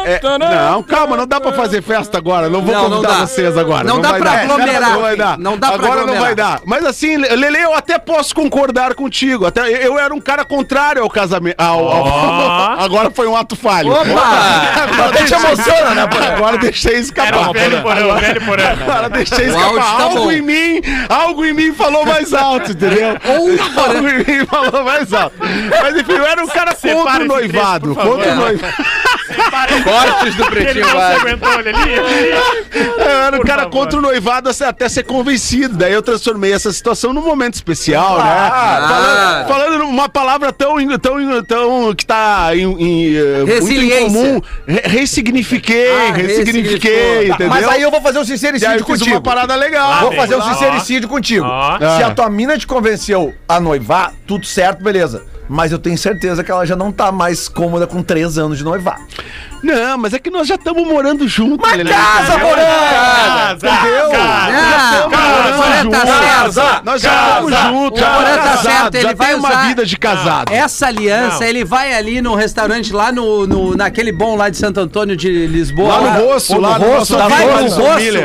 [0.06, 0.22] é-
[0.72, 2.50] Não, calma, não dá pra fazer festa agora.
[2.50, 3.28] Não vou Não, não convidar dá.
[3.28, 3.84] vocês agora.
[3.84, 4.42] Não dá vai pra dar.
[4.44, 5.38] aglomerar, Não vai dar.
[5.38, 6.62] não dá agora não vai dar.
[6.66, 9.46] Mas assim, Lele, eu até posso concordar contigo.
[9.46, 11.56] Até eu era um cara contrário ao casamento.
[11.60, 13.92] ao- ao- Agora foi um ato falho.
[13.92, 14.04] Opa!
[14.84, 16.10] Agora te emociona, né?
[16.36, 17.50] Agora deixei Era escapar.
[17.50, 18.66] o velho porão, velho porão.
[18.66, 19.76] Agora deixei escapar.
[19.98, 20.32] tá algo bom.
[20.32, 23.10] em mim, algo em mim falou mais alto, entendeu?
[23.26, 25.36] algo em mim falou mais alto.
[25.40, 27.96] Mas enfim, eu era um cara Separa contra o noivado.
[27.96, 28.74] Contra o noivado.
[29.84, 31.28] Cortes do Pretinho Básico.
[31.28, 31.94] aguentou, ele ali.
[32.98, 33.78] Eu era um Por cara favor.
[33.78, 35.78] contra o noivado até ser convencido.
[35.78, 38.50] Daí eu transformei essa situação num momento especial, né?
[38.50, 44.42] Falando, falando uma palavra tão, tão, tão que tá em, em, eh, muito incomum.
[44.68, 47.24] Re- Ressignifiquei, Ah, ressignifiquei, ressignificou.
[47.36, 47.50] entendeu?
[47.50, 49.12] Mas aí eu vou fazer um E sincericídio eu fiz contigo.
[49.16, 50.02] uma parada legal.
[50.02, 51.46] Vou fazer um sincericídio contigo.
[51.46, 52.08] Se Ah.
[52.08, 55.24] a tua mina te convenceu a noivar, tudo certo, beleza.
[55.50, 58.64] Mas eu tenho certeza que ela já não tá mais cômoda com três anos de
[58.64, 59.02] noivado.
[59.62, 61.92] Não, mas é que nós já estamos morando juntos, Mas Lelê.
[61.92, 62.62] casa, Porã!
[62.62, 64.12] Casa, Entendeu?
[64.16, 66.86] Ah, o Porã tá certo.
[66.86, 69.68] Nós já estamos juntos, O já Porã tá certo, ele já vai tem uma usar-
[69.68, 70.52] vida de casado.
[70.52, 71.48] Essa aliança, Não.
[71.48, 75.48] ele vai ali no restaurante, lá no, no- naquele bom lá de Santo Antônio de
[75.48, 75.98] Lisboa.
[75.98, 77.46] Lá no rosto, no lá no rosto rosto da da vai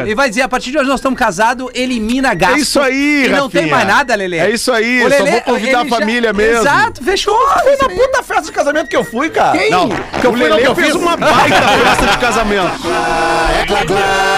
[0.04, 2.54] no e vai dizer, a partir de hoje nós estamos casados, elimina gasto.
[2.56, 4.38] É isso aí, E não tem mais nada, Lelê.
[4.38, 6.60] É isso aí, O só Lelê, vou convidar a já- família mesmo.
[6.62, 7.36] Exato, fechou.
[7.62, 9.58] Foi na puta festa de casamento que eu fui, cara.
[9.58, 9.70] Quem?
[9.70, 10.94] Não, Que eu fui, não, Lelê que eu fiz.
[10.94, 12.72] uma baita festa de casamento.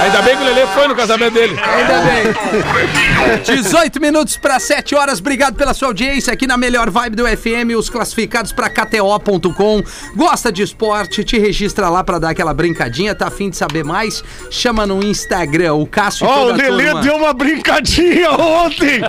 [0.03, 1.57] Ainda bem que o Lelê foi no casamento dele.
[1.61, 3.55] Ainda bem.
[3.57, 5.19] 18 minutos para 7 horas.
[5.19, 7.77] Obrigado pela sua audiência aqui na melhor vibe do FM.
[7.77, 9.83] Os classificados para KTO.com.
[10.15, 11.25] Gosta de esporte?
[11.25, 13.15] Te registra lá para dar aquela brincadinha.
[13.15, 14.23] Tá afim de saber mais?
[14.51, 15.75] Chama no Instagram.
[15.75, 17.01] O Cássio e Ó, o Lelê turma.
[17.03, 19.01] deu uma brincadinha ontem.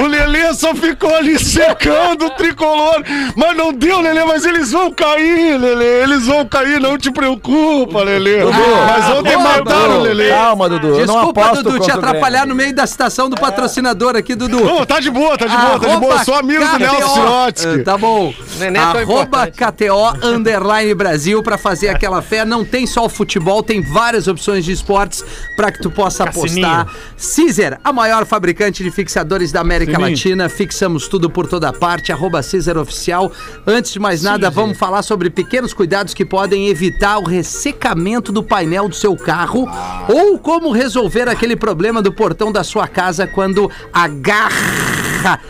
[0.00, 3.02] o Lelê só ficou ali secando o tricolor.
[3.36, 6.02] Mas não deu, Lelê, mas eles vão cair, Lelê.
[6.02, 8.44] Eles vão cair, não te preocupa, Lelê.
[8.44, 10.02] mas ontem boa, mataram o Dudu.
[10.04, 10.28] Lelê.
[10.30, 10.88] Calma, Dudu.
[10.88, 12.48] não Desculpa, aposto Dudu, te atrapalhar Grêmio.
[12.48, 14.64] no meio da citação do patrocinador aqui, Dudu.
[14.66, 16.14] Ô, tá de boa, tá de boa, tá de boa.
[16.14, 17.14] Eu sou amigo do Nelson.
[17.14, 17.80] Sirotsky.
[17.80, 18.32] Ah, Tá bom.
[18.58, 19.46] Neném é tão Arroba.
[19.46, 22.44] KTO Underline Brasil pra fazer aquela fé.
[22.44, 25.24] Não tem só o futebol, tem várias opções de esportes
[25.56, 26.66] pra que tu possa Cassininho.
[26.66, 26.94] apostar.
[27.36, 30.48] Caesar, a maior fabricante de fixadores da América Latina.
[30.48, 32.12] Fixamos tudo por toda parte.
[32.12, 33.30] Arroba Caesar Oficial.
[33.66, 36.85] Antes de mais nada, vamos falar sobre pequenos cuidados que podem evitar
[37.18, 39.68] o ressecamento do painel do seu carro
[40.08, 45.40] ou como resolver aquele problema do portão da sua casa quando agarra.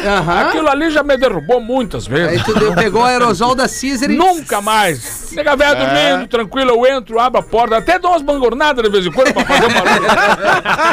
[0.06, 0.40] Aham.
[0.48, 2.42] Aquilo ali já me derrubou muitas Aí vezes.
[2.44, 4.16] tu deu- pegou o aerosol da Caesar e...
[4.16, 5.30] Nunca mais.
[5.32, 9.06] Nega velho dormindo, tranquilo, eu entro, abro a porta, até dou umas bangornadas de vez
[9.06, 10.06] em quando pra fazer um barulho.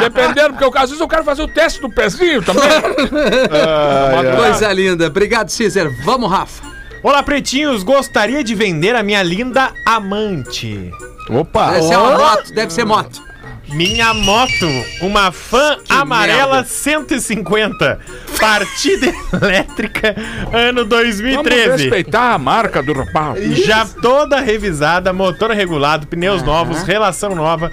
[0.00, 2.62] Dependendo, porque eu, às vezes eu quero fazer o teste do pezinho também.
[4.36, 5.08] Coisa linda.
[5.08, 5.90] Obrigado, Caesar.
[6.02, 6.62] Vamos, Rafa.
[7.02, 7.82] Olá, pretinhos.
[7.82, 10.90] Gostaria de vender a minha linda amante.
[11.28, 11.72] Opa!
[11.72, 13.22] Deve ser uma moto, deve ser moto.
[13.68, 14.66] Minha moto,
[15.02, 16.68] uma fan amarela merda.
[16.68, 18.00] 150,
[18.40, 20.16] partida elétrica,
[20.52, 21.82] ano Vamos 2013.
[21.82, 23.58] respeitar a marca do rapaz.
[23.58, 27.70] Já toda revisada, motor regulado, pneus novos, relação nova.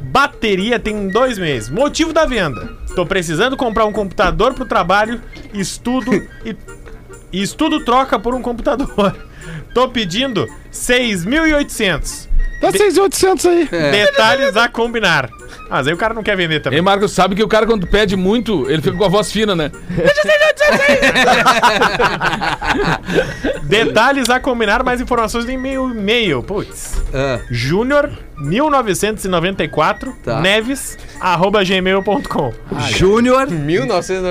[0.00, 1.68] Bateria tem dois meses.
[1.68, 2.75] Motivo da venda.
[2.96, 5.20] Tô precisando comprar um computador pro trabalho,
[5.52, 6.10] estudo
[6.42, 6.56] e,
[7.30, 9.14] e estudo troca por um computador.
[9.74, 12.26] Tô pedindo 6.800.
[12.62, 13.68] Dá 6,800 aí.
[13.68, 15.28] Detalhes a combinar.
[15.68, 16.78] Mas aí o cara não quer vender também.
[16.78, 19.54] Ei, Marcos, sabe que o cara quando pede muito, ele fica com a voz fina,
[19.54, 19.70] né?
[23.64, 25.90] Detalhes a combinar, mais informações no e-mail.
[25.90, 26.42] e-mail.
[26.42, 27.02] Putz.
[27.12, 30.40] Ah, Júnior 1994 Tá.
[30.40, 32.52] neves arroba gmail.com
[32.90, 34.26] Júnior, 1994.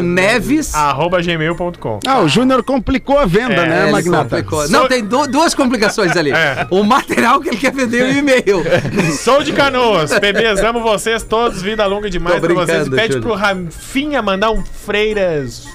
[0.00, 0.74] 94 Neves.
[0.74, 4.24] arroba gmail.com Ah, o Júnior complicou a venda, É, né, Magnata?
[4.36, 4.68] complicou.
[4.68, 6.32] Não, tem du- duas complicações ali.
[6.38, 6.66] É.
[6.70, 8.62] O material que ele quer vender e o e-mail.
[9.18, 12.86] Sou de Canoas, bebês, amo vocês todos, vida longa demais pra vocês.
[12.86, 13.22] E pede Júnior.
[13.22, 15.66] pro Rafinha mandar um Freiras.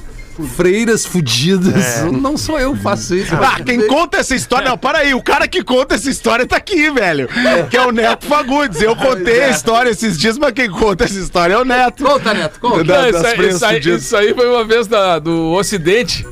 [0.56, 2.04] Freiras fudidas.
[2.12, 3.36] Não sou eu que faço isso.
[3.36, 4.68] Ah, quem conta essa história.
[4.70, 5.14] Não, para aí.
[5.14, 7.30] O cara que conta essa história tá aqui, velho.
[7.70, 8.82] Que é o Neto Fagundes.
[8.82, 12.04] Eu contei a história esses dias, mas quem conta essa história é o Neto.
[12.04, 12.84] Conta, Neto, conta.
[12.84, 16.26] Da- isso, aí, isso aí- isso aí foi uma vez da- do Ocidente.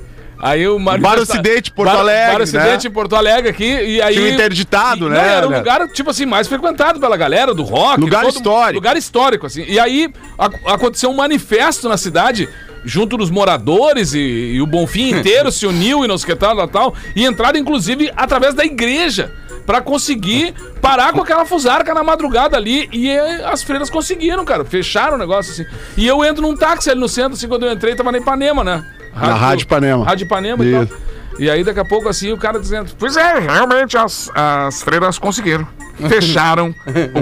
[0.44, 2.94] Aí o Mário Bar Ocidente, Porto Alegre, Bar Ocidente né?
[2.96, 3.64] Porto Alegre aqui.
[3.64, 5.58] E aí, Tinha interditado, e- né, Não, era um né?
[5.60, 8.02] lugar, tipo assim, mais frequentado pela galera do rock.
[8.02, 8.74] Lugar histórico.
[8.74, 9.64] Lugar histórico, assim.
[9.68, 12.50] E aí a- aconteceu um manifesto na cidade.
[12.84, 16.56] Junto dos moradores e, e o Bonfim inteiro se uniu e não sei que tal,
[16.56, 19.32] tal, tal, e entraram inclusive através da igreja
[19.66, 23.12] pra conseguir parar com aquela fusarca na madrugada ali e
[23.46, 25.66] as freiras conseguiram, cara, fecharam o negócio assim.
[25.96, 28.64] E eu entro num táxi ali no centro, assim, quando eu entrei, tava na Ipanema,
[28.64, 28.84] né?
[29.14, 30.06] Na Rádio Ipanema.
[30.06, 30.88] Rádio Ipanema e Isso.
[30.88, 30.98] tal.
[31.40, 35.18] E aí, daqui a pouco, assim, o cara dizendo: Pois é, realmente as, as freiras
[35.18, 35.68] conseguiram.
[36.10, 36.74] Fecharam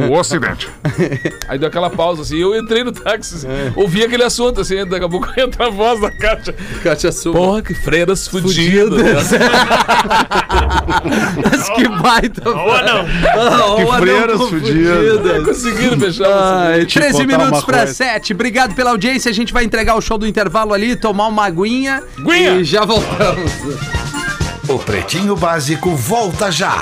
[0.10, 0.70] o Ocidente.
[1.48, 5.06] Aí deu aquela pausa, assim, eu entrei no táxi, assim, ouvi aquele assunto, assim, daqui
[5.06, 6.54] a pouco entra a voz da caixa.
[6.84, 7.34] Caixa Sul.
[7.34, 9.32] Porra, que freiras fudidas.
[9.32, 9.40] né?
[11.44, 12.50] Mas que baita.
[12.50, 13.06] Ou não.
[13.28, 15.46] Ah, Que freiras fudidas.
[15.46, 16.94] Conseguiram fechar Ocidente.
[17.00, 17.94] 13 contar minutos para coisa.
[17.94, 18.34] 7.
[18.34, 19.30] Obrigado pela audiência.
[19.30, 22.04] A gente vai entregar o show do intervalo ali, tomar uma aguinha.
[22.20, 22.52] Aguinha.
[22.56, 23.52] E já voltamos.
[24.68, 26.76] O Pretinho Básico volta já.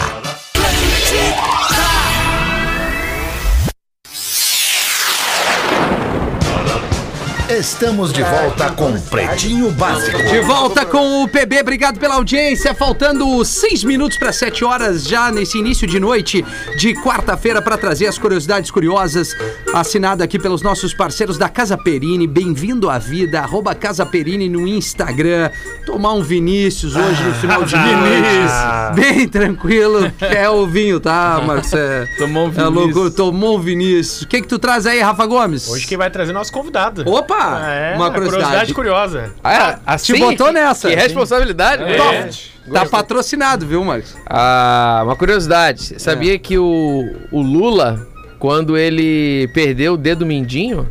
[7.58, 10.18] Estamos de volta com Pretinho Básico.
[10.22, 12.76] De volta com o PB, obrigado pela audiência.
[12.76, 16.45] Faltando 6 minutos para 7 horas, já nesse início de noite
[16.78, 19.36] de quarta-feira, para trazer as curiosidades curiosas.
[19.74, 22.28] Assinado aqui pelos nossos parceiros da Casa Perini.
[22.28, 25.49] Bem-vindo à vida, arroba Casa Perini no Instagram.
[25.86, 28.93] Tomar um Vinícius hoje no final de noite.
[28.93, 30.12] Bem tranquilo.
[30.22, 31.74] É o vinho, tá, Marcos?
[31.74, 32.74] É, Tomou um É Vinícius.
[32.76, 34.22] loucura, tomou um Vinícius.
[34.22, 35.68] O que que tu traz aí, Rafa Gomes?
[35.68, 37.03] Hoje quem vai trazer é nosso convidado.
[37.10, 37.47] Opa!
[37.56, 38.74] É, uma curiosidade.
[38.74, 39.34] curiosa.
[39.43, 40.89] Ah, assim, te botou nessa.
[40.89, 41.84] Que responsabilidade.
[41.84, 41.98] É.
[41.98, 42.58] Top.
[42.72, 44.16] Tá patrocinado, viu, Marcos?
[44.26, 46.02] Ah, uma curiosidade.
[46.02, 48.06] Sabia que o, o Lula,
[48.39, 50.89] quando ele perdeu o dedo mindinho,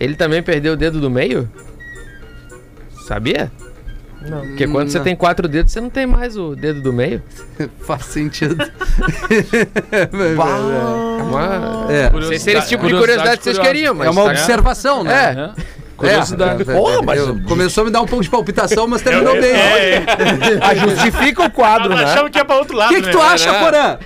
[0.00, 1.48] ele também perdeu o dedo do meio?
[3.06, 3.52] Sabia?
[4.28, 7.22] Porque quando você tem quatro dedos, você não tem mais o dedo do meio.
[7.82, 8.56] Faz sentido.
[9.92, 11.86] É uma...
[11.90, 12.10] É.
[12.10, 14.08] Não sei se era esse tipo de curiosidade que vocês queriam, mas...
[14.08, 15.54] É uma tá- observação, né?
[15.58, 15.62] É.
[16.02, 16.08] É.
[16.08, 16.62] Curiosidade.
[16.62, 19.52] É, Porra, mas- eu- começou a me dar um pouco de palpitação, mas terminou bem.
[19.52, 20.04] É,
[20.60, 22.04] Ah, justifica o quadro, né?
[22.04, 23.12] achamos que ia pra outro O lado, que, que né?
[23.12, 23.60] tu acha, É.
[23.64, 23.98] Porã?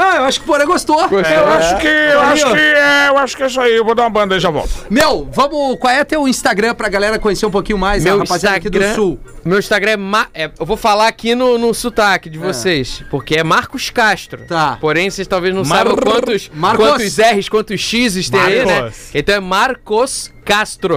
[0.00, 1.00] Ah, eu acho que o Porã gostou.
[1.10, 3.74] Eu acho que, eu acho que é, eu acho que é isso aí.
[3.74, 4.70] Eu vou dar uma banda e já volto.
[4.88, 5.76] Meu, vamos.
[5.80, 9.18] Qual é teu Instagram pra galera conhecer um pouquinho mais Meu rapaziada aqui do Sul?
[9.44, 13.34] Meu Instagram é, Ma- é- Eu vou falar aqui no, no sotaque de vocês, porque
[13.34, 14.44] é Marcos Castro.
[14.46, 14.78] Tá.
[14.80, 16.86] Porém, vocês talvez não Mar- saibam quantos, Marcos.
[16.86, 18.92] quantos R's, quantos X's tem aí, né?
[19.12, 20.37] Então é Marcos Castro.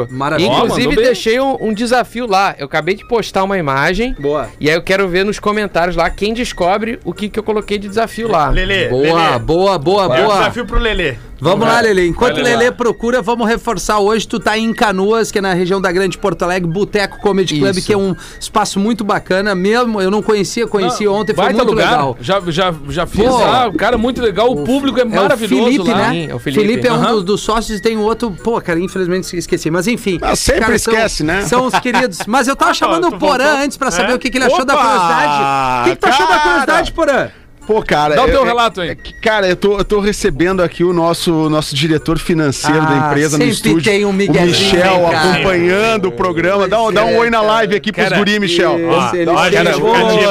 [0.10, 0.49] Maravilha.
[0.49, 1.06] Ó, Inclusive, bem.
[1.06, 2.56] deixei um, um desafio lá.
[2.58, 4.16] Eu acabei de postar uma imagem.
[4.20, 4.49] Boa.
[4.60, 7.78] E aí eu quero ver nos comentários lá quem descobre o que, que eu coloquei
[7.78, 8.49] de desafio lá.
[8.49, 9.39] Lelê, Boa, Lelê.
[9.39, 10.38] boa, boa, É um boa.
[10.39, 11.16] desafio pro Lelê.
[11.43, 12.06] Vamos lá, Lelê.
[12.08, 12.72] Enquanto o Lelê.
[12.72, 14.28] procura, vamos reforçar hoje.
[14.28, 17.78] Tu tá em Canoas, que é na região da Grande Porto Alegre, Boteco Comedy Club,
[17.78, 17.88] Isso.
[17.88, 19.56] que é um espaço muito bacana.
[19.56, 21.89] Mesmo, eu não conhecia, conheci ontem, foi muito lugar.
[21.89, 22.18] legal.
[22.22, 23.38] Já, já, já fiz Pô.
[23.39, 23.68] lá.
[23.68, 24.52] O cara é muito legal.
[24.52, 25.97] O, público é maravilhoso o Felipe, lá.
[25.97, 26.10] né?
[26.12, 26.62] Sim, é o Felipe.
[26.64, 26.88] Felipe.
[26.88, 27.12] é um Aham.
[27.14, 28.30] dos, dos sócios e tem um outro.
[28.43, 29.69] Pô, cara, infelizmente esqueci.
[29.69, 30.17] Mas enfim.
[30.21, 31.41] Ah, sempre cara, são- esquece, né?
[31.43, 32.19] São os queridos.
[32.25, 33.63] Mas eu tava Ah, chamando o Porã voltou?
[33.65, 34.15] antes pra saber É?
[34.15, 34.83] o que, que ele achou da Opa!
[34.83, 35.33] curiosidade.
[35.81, 37.29] O que, que tu achou da curiosidade, Porã?
[37.66, 38.16] Pô, cara.
[38.16, 38.89] Dá o é- teu é- relato aí.
[38.89, 42.97] é cara, eu tô, eu tô recebendo aqui o nosso, nosso diretor financeiro Ah, da
[43.07, 43.84] empresa no sempre estúdio.
[43.84, 45.32] tem um o Michel cara?
[45.32, 46.68] acompanhando o programa.
[46.68, 48.72] Dá, um- dá um oi na live aqui pros Cara, guri, Michel.
[48.89, 49.41] Ó, Esse, ele ó,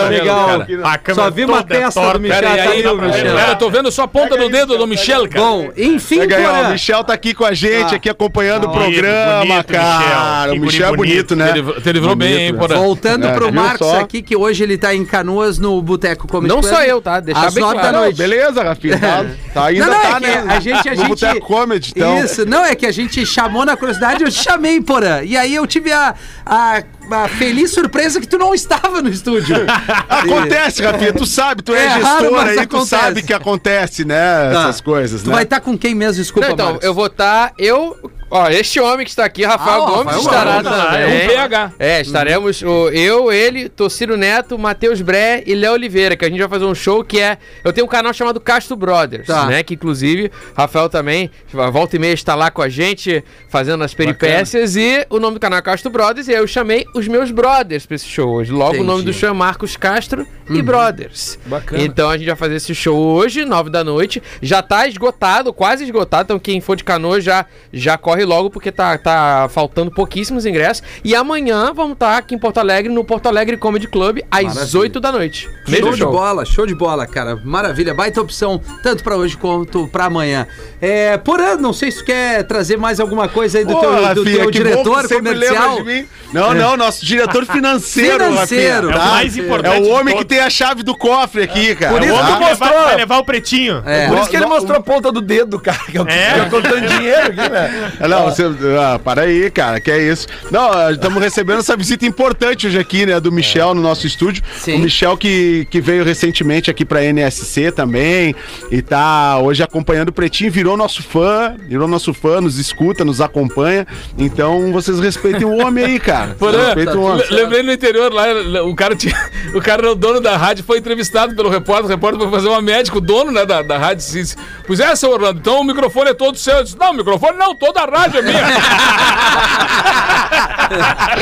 [0.09, 0.47] legal.
[0.47, 0.99] cara.
[0.99, 2.19] Câmera Só vi uma testa torta.
[2.19, 2.41] do Michel.
[2.41, 3.37] Pera aí, tá Michel.
[3.37, 5.45] Cara, eu tô vendo só a ponta do dedo do Michel, cara.
[5.45, 6.73] Bom, enfim, Pega aí, ó, o.
[6.73, 7.97] Michel tá aqui com a gente, Ah.
[7.97, 10.53] aqui acompanhando o programa, bonito, cara.
[10.53, 11.53] O Michel é bonito, né?
[11.83, 12.69] Te livrou- bem, hein, né?
[12.77, 14.01] Voltando pro Marcos só?
[14.01, 17.20] aqui, que hoje ele tá em Canoas no Boteco Comedy Não sou eu, tá?
[17.21, 17.97] Deixar Às bem nove da claro.
[17.97, 18.17] Não, noite.
[18.17, 18.99] beleza, Rafinha.
[18.99, 20.45] Tá, tá ainda Não, não, tá, é né?
[20.49, 21.09] a gente, a gente...
[21.09, 22.25] Boteco Comedy, então.
[22.25, 25.23] Isso, não, é que a gente chamou na curiosidade, eu te chamei, Porã.
[25.23, 26.15] E aí eu tive a,
[26.45, 29.57] a, a feliz surpresa que tu não estava no estúdio.
[30.09, 32.89] Acontece, Rafinha, tu sabe, tu é, É gestor aí, tu acontece.
[32.89, 34.51] sabe que acontece, né?
[34.53, 34.61] Tá.
[34.63, 35.35] Essas coisas, Tu né?
[35.35, 36.85] vai estar com quem mesmo, desculpa, Não, então, Marcos?
[36.85, 37.53] eu vou estar.
[37.59, 38.11] eu.
[38.31, 40.79] Ó, este homem que está aqui, Rafael Ah, Gomes, Rafael estará Gomes.
[40.79, 41.25] também.
[41.25, 41.73] Um PH.
[41.79, 46.39] É, estaremos o, eu, ele, Tociro Neto, Matheus Bré e Léo Oliveira, que a gente
[46.39, 47.39] vai fazer um show que é.
[47.65, 49.47] Eu tenho um canal chamado Castro Brothers, Tá.
[49.47, 49.63] né?
[49.63, 51.31] Que inclusive, Rafael também,
[51.73, 54.77] volta e meia, está lá com a gente, fazendo as peripécias.
[54.77, 56.29] E o nome do canal é Castro Brothers.
[56.29, 58.53] E aí eu chamei os meus brothers pra esse show hoje.
[58.53, 59.13] Logo o nome Entendi.
[59.13, 61.39] do show é Marcos Castro e Brothers.
[61.47, 61.83] Bacana.
[61.83, 64.23] Então a gente vai fazer esse show hoje, nove da noite.
[64.41, 66.23] Já tá esgotado, quase esgotado.
[66.25, 70.83] Então quem for de canoa já, já corre logo, porque tá, tá faltando pouquíssimos ingressos.
[71.05, 74.81] E amanhã vamos estar aqui em Porto Alegre, no Porto Alegre Comedy Club, às Maravilha.
[74.81, 75.43] 8 da noite.
[75.43, 76.13] Show Mesmo de show.
[76.13, 77.39] bola, show de bola, cara.
[77.45, 80.47] Maravilha, baita opção, tanto pra hoje quanto pra amanhã.
[80.81, 83.91] É, Porã, não sei se tu quer trazer mais alguma coisa aí do Pô, teu,
[83.95, 85.77] do Rafinha, teu que bom diretor comercial.
[85.77, 86.09] lembra de mim.
[86.33, 88.89] Não, não, nosso diretor financeiro, Financeiro.
[88.89, 89.07] Rafinha, É o tá?
[89.15, 91.93] mais importante É o de homem que tem a chave do cofre aqui, cara.
[91.93, 92.25] Por isso Tá?
[92.27, 93.83] que Vai levar, vai levar o pretinho.
[93.87, 94.07] É.
[94.09, 95.79] Por isso que ele Não, mostrou a ponta do dedo, cara.
[95.91, 96.33] Que eu, É.
[96.35, 97.93] que eu tô dando dinheiro aqui, né?
[98.11, 98.45] Não, você,
[98.79, 100.27] ah, para aí, cara, que é isso.
[100.51, 104.43] Não, estamos recebendo essa visita importante hoje aqui, né, do Michel no nosso estúdio.
[104.59, 104.75] Sim.
[104.77, 108.35] O Michel que, que veio recentemente aqui pra NSC também
[108.71, 113.21] e tá hoje acompanhando o Pretinho, virou nosso fã, virou nosso fã, nos escuta, nos
[113.21, 113.87] acompanha.
[114.19, 116.35] Então vocês respeitem o homem aí, cara.
[116.39, 117.25] Porã, Respeitem o homem.
[117.31, 118.27] le- lembrei no interior lá,
[118.65, 119.11] o cara tinha.
[119.53, 121.87] O cara, o dono da rádio, foi entrevistado pelo repórter.
[121.87, 124.95] O repórter foi fazer uma médica, o dono né, da, da rádio disse: Pois é,
[124.95, 126.55] seu Orlando, então o microfone é todo seu.
[126.59, 128.41] Eu disse, não, o microfone não, toda a rádio é minha.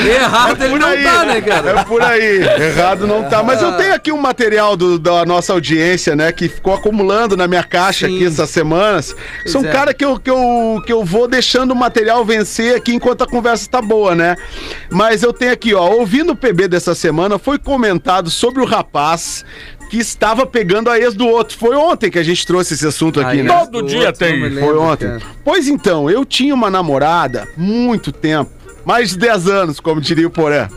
[0.07, 1.81] Errado ele Por não aí, tá, né, cara?
[1.81, 2.43] É por aí.
[2.43, 3.43] Errado não tá.
[3.43, 6.31] Mas eu tenho aqui um material do- da nossa audiência, né?
[6.33, 8.15] Que ficou acumulando na minha caixa Sim.
[8.17, 9.15] aqui essas semanas.
[9.47, 9.71] São é.
[9.73, 13.27] cara que eu, que, eu, que eu vou deixando o material vencer aqui enquanto a
[13.27, 14.37] conversa tá boa, né?
[14.91, 15.89] Mas eu tenho aqui, ó.
[15.89, 19.45] Ouvindo o PB dessa semana, foi comentado sobre o rapaz
[19.89, 21.57] que estava pegando a ex do outro.
[21.57, 23.59] Foi ontem que a gente trouxe esse assunto aqui, Aí, né?
[23.65, 24.51] Todo dia outro, tem.
[24.55, 25.09] Foi ontem.
[25.09, 25.23] cara.
[25.45, 28.51] Pois então, eu tinha uma namorada muito tempo,
[28.85, 30.69] mais de 10 anos, como diria o Porã.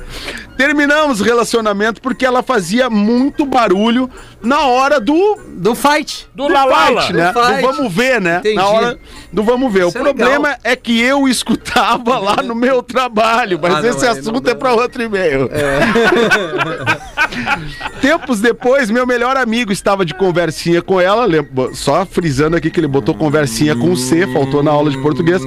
[0.58, 4.10] Terminamos o relacionamento porque ela fazia muito barulho
[4.41, 6.28] na hora do Do fight.
[6.36, 7.02] Do Lalala.
[7.02, 7.32] fight, né?
[7.32, 7.62] Do fight.
[7.62, 8.38] Do vamos ver, né?
[8.39, 8.56] Entendi.
[8.56, 8.99] Na hora
[9.32, 9.88] do vamos ver.
[9.88, 10.60] Isso o é problema legal.
[10.64, 14.74] é que eu escutava lá no meu trabalho, mas Ah, não, esse assunto é para
[14.74, 15.49] outro e-mail.
[18.02, 21.26] Tempos depois, meu melhor amigo estava de conversinha com ela,
[21.74, 25.41] só frisando aqui que ele botou conversinha com C, faltou na aula de português.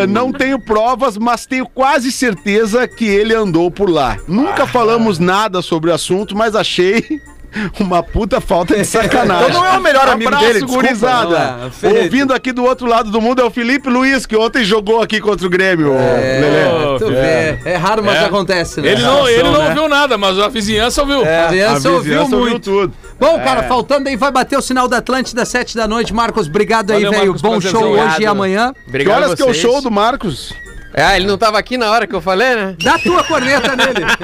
[0.00, 4.03] É, não tenho provas, mas tenho quase certeza que ele andou por lá.
[4.28, 7.20] Nunca falamos nada sobre o assunto, mas achei
[7.78, 9.48] uma puta falta de sacanagem.
[9.48, 11.70] Então não é o melhor amigo Abraço, dele, desculpa, gurizada.
[11.82, 12.02] não é.
[12.02, 15.20] Ouvindo aqui do outro lado do mundo é o Felipe Luiz, que ontem jogou aqui
[15.20, 15.92] contra o Grêmio.
[15.92, 15.96] Lelê.
[16.04, 17.70] É, tu vê.
[17.70, 18.24] É raro, mas É.
[18.24, 18.88] acontece, né?
[18.88, 19.68] Ele não, ele não né?
[19.68, 21.24] ouviu nada, mas a vizinhança ouviu.
[21.24, 22.70] A A vizinhança ouviu vizinhança ouviu muito.
[22.70, 22.92] tudo.
[23.20, 26.12] Bom, cara, faltando aí, vai bater o sinal da Atlântida, sete da noite.
[26.12, 27.24] Marcos, obrigado aí, Valeu, velho.
[27.32, 28.32] Marcos, Bom show hoje e Obrigado.
[28.32, 28.72] amanhã.
[28.74, 30.52] Que Obrigado horas a que é o show do Marcos?
[30.96, 32.76] Ah, ele não tava aqui na hora que eu falei, né?
[32.82, 34.04] Dá tua corneta nele.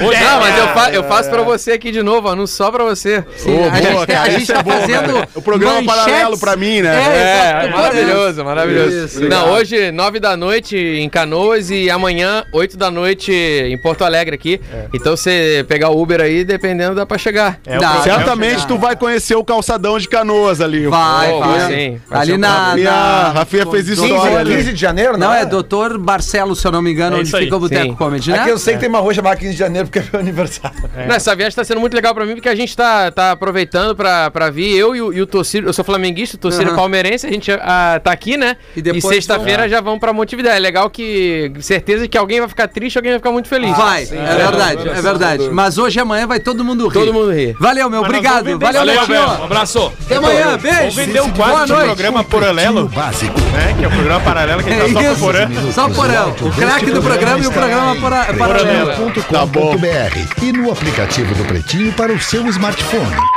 [0.00, 3.24] Não, mas eu, fa eu faço pra você aqui de novo, anúncio só pra você.
[3.36, 5.12] Sim, Ô, a gente, boa, cara, a gente isso é tá bom, fazendo.
[5.14, 5.28] cara.
[5.34, 6.94] O programa paralelo pra mim, né?
[6.94, 7.76] É, É, exato.
[7.76, 9.04] maravilhoso, maravilhoso.
[9.06, 14.04] Isso, Não, hoje, nove da noite em Canoas e amanhã, oito da noite em Porto
[14.04, 14.60] Alegre aqui.
[14.92, 17.58] Então você pegar o Uber aí, dependendo, dá pra chegar.
[17.66, 18.00] É Dá.
[18.02, 20.86] Certamente tu vai conhecer o calçadão de canoas ali.
[20.86, 21.60] Vai, Oh, vai.
[21.72, 22.76] sim, vai Ali na.
[22.76, 24.49] Na- Rafinha fez foi ali.
[24.56, 27.56] 15 de janeiro, Não, é doutor Barcelo, se eu não me engano, É onde fica
[27.56, 27.96] o Boteco.
[27.96, 28.38] Comedy, né?
[28.40, 30.76] Aqui eu sei que tem uma rua chamada 15 de janeiro porque é meu aniversário.
[31.06, 33.94] Não, essa viagem tá sendo muito legal pra mim, porque a gente tá, tá aproveitando
[33.94, 35.28] pra, pra vir, eu e o, e o
[35.64, 36.76] eu sou flamenguista, o Aham.
[36.76, 38.56] palmeirense, a gente ah, tá aqui, né?
[38.76, 40.52] E E, depois sexta-feira já vamos pra Montevidéu.
[40.52, 43.76] É legal que, certeza que alguém vai ficar triste, alguém vai ficar muito feliz.
[43.76, 45.50] Vai, é verdade, é verdade.
[45.50, 46.94] Mas hoje e amanhã vai todo mundo rir.
[46.94, 47.54] Todo mundo rir.
[47.58, 48.58] Valeu, meu, Mas obrigado.
[48.58, 49.22] Valeu, Valeu.
[49.40, 49.92] Um abraço.
[50.04, 50.78] Até amanhã, beijo.
[50.78, 51.86] Vamos vender um Boa quadro de noite.
[51.86, 53.40] programa paralelo, Básico.
[53.40, 53.74] né?
[53.78, 55.72] Que é o programa paralelo que a É gente tá só procurando.
[55.72, 56.30] Só porão.
[56.30, 59.10] O craque do programa e o programa para, paralelo.
[59.12, 63.28] Pretinho.com.br e no aplicativo do Pretinho para o seu smartphone.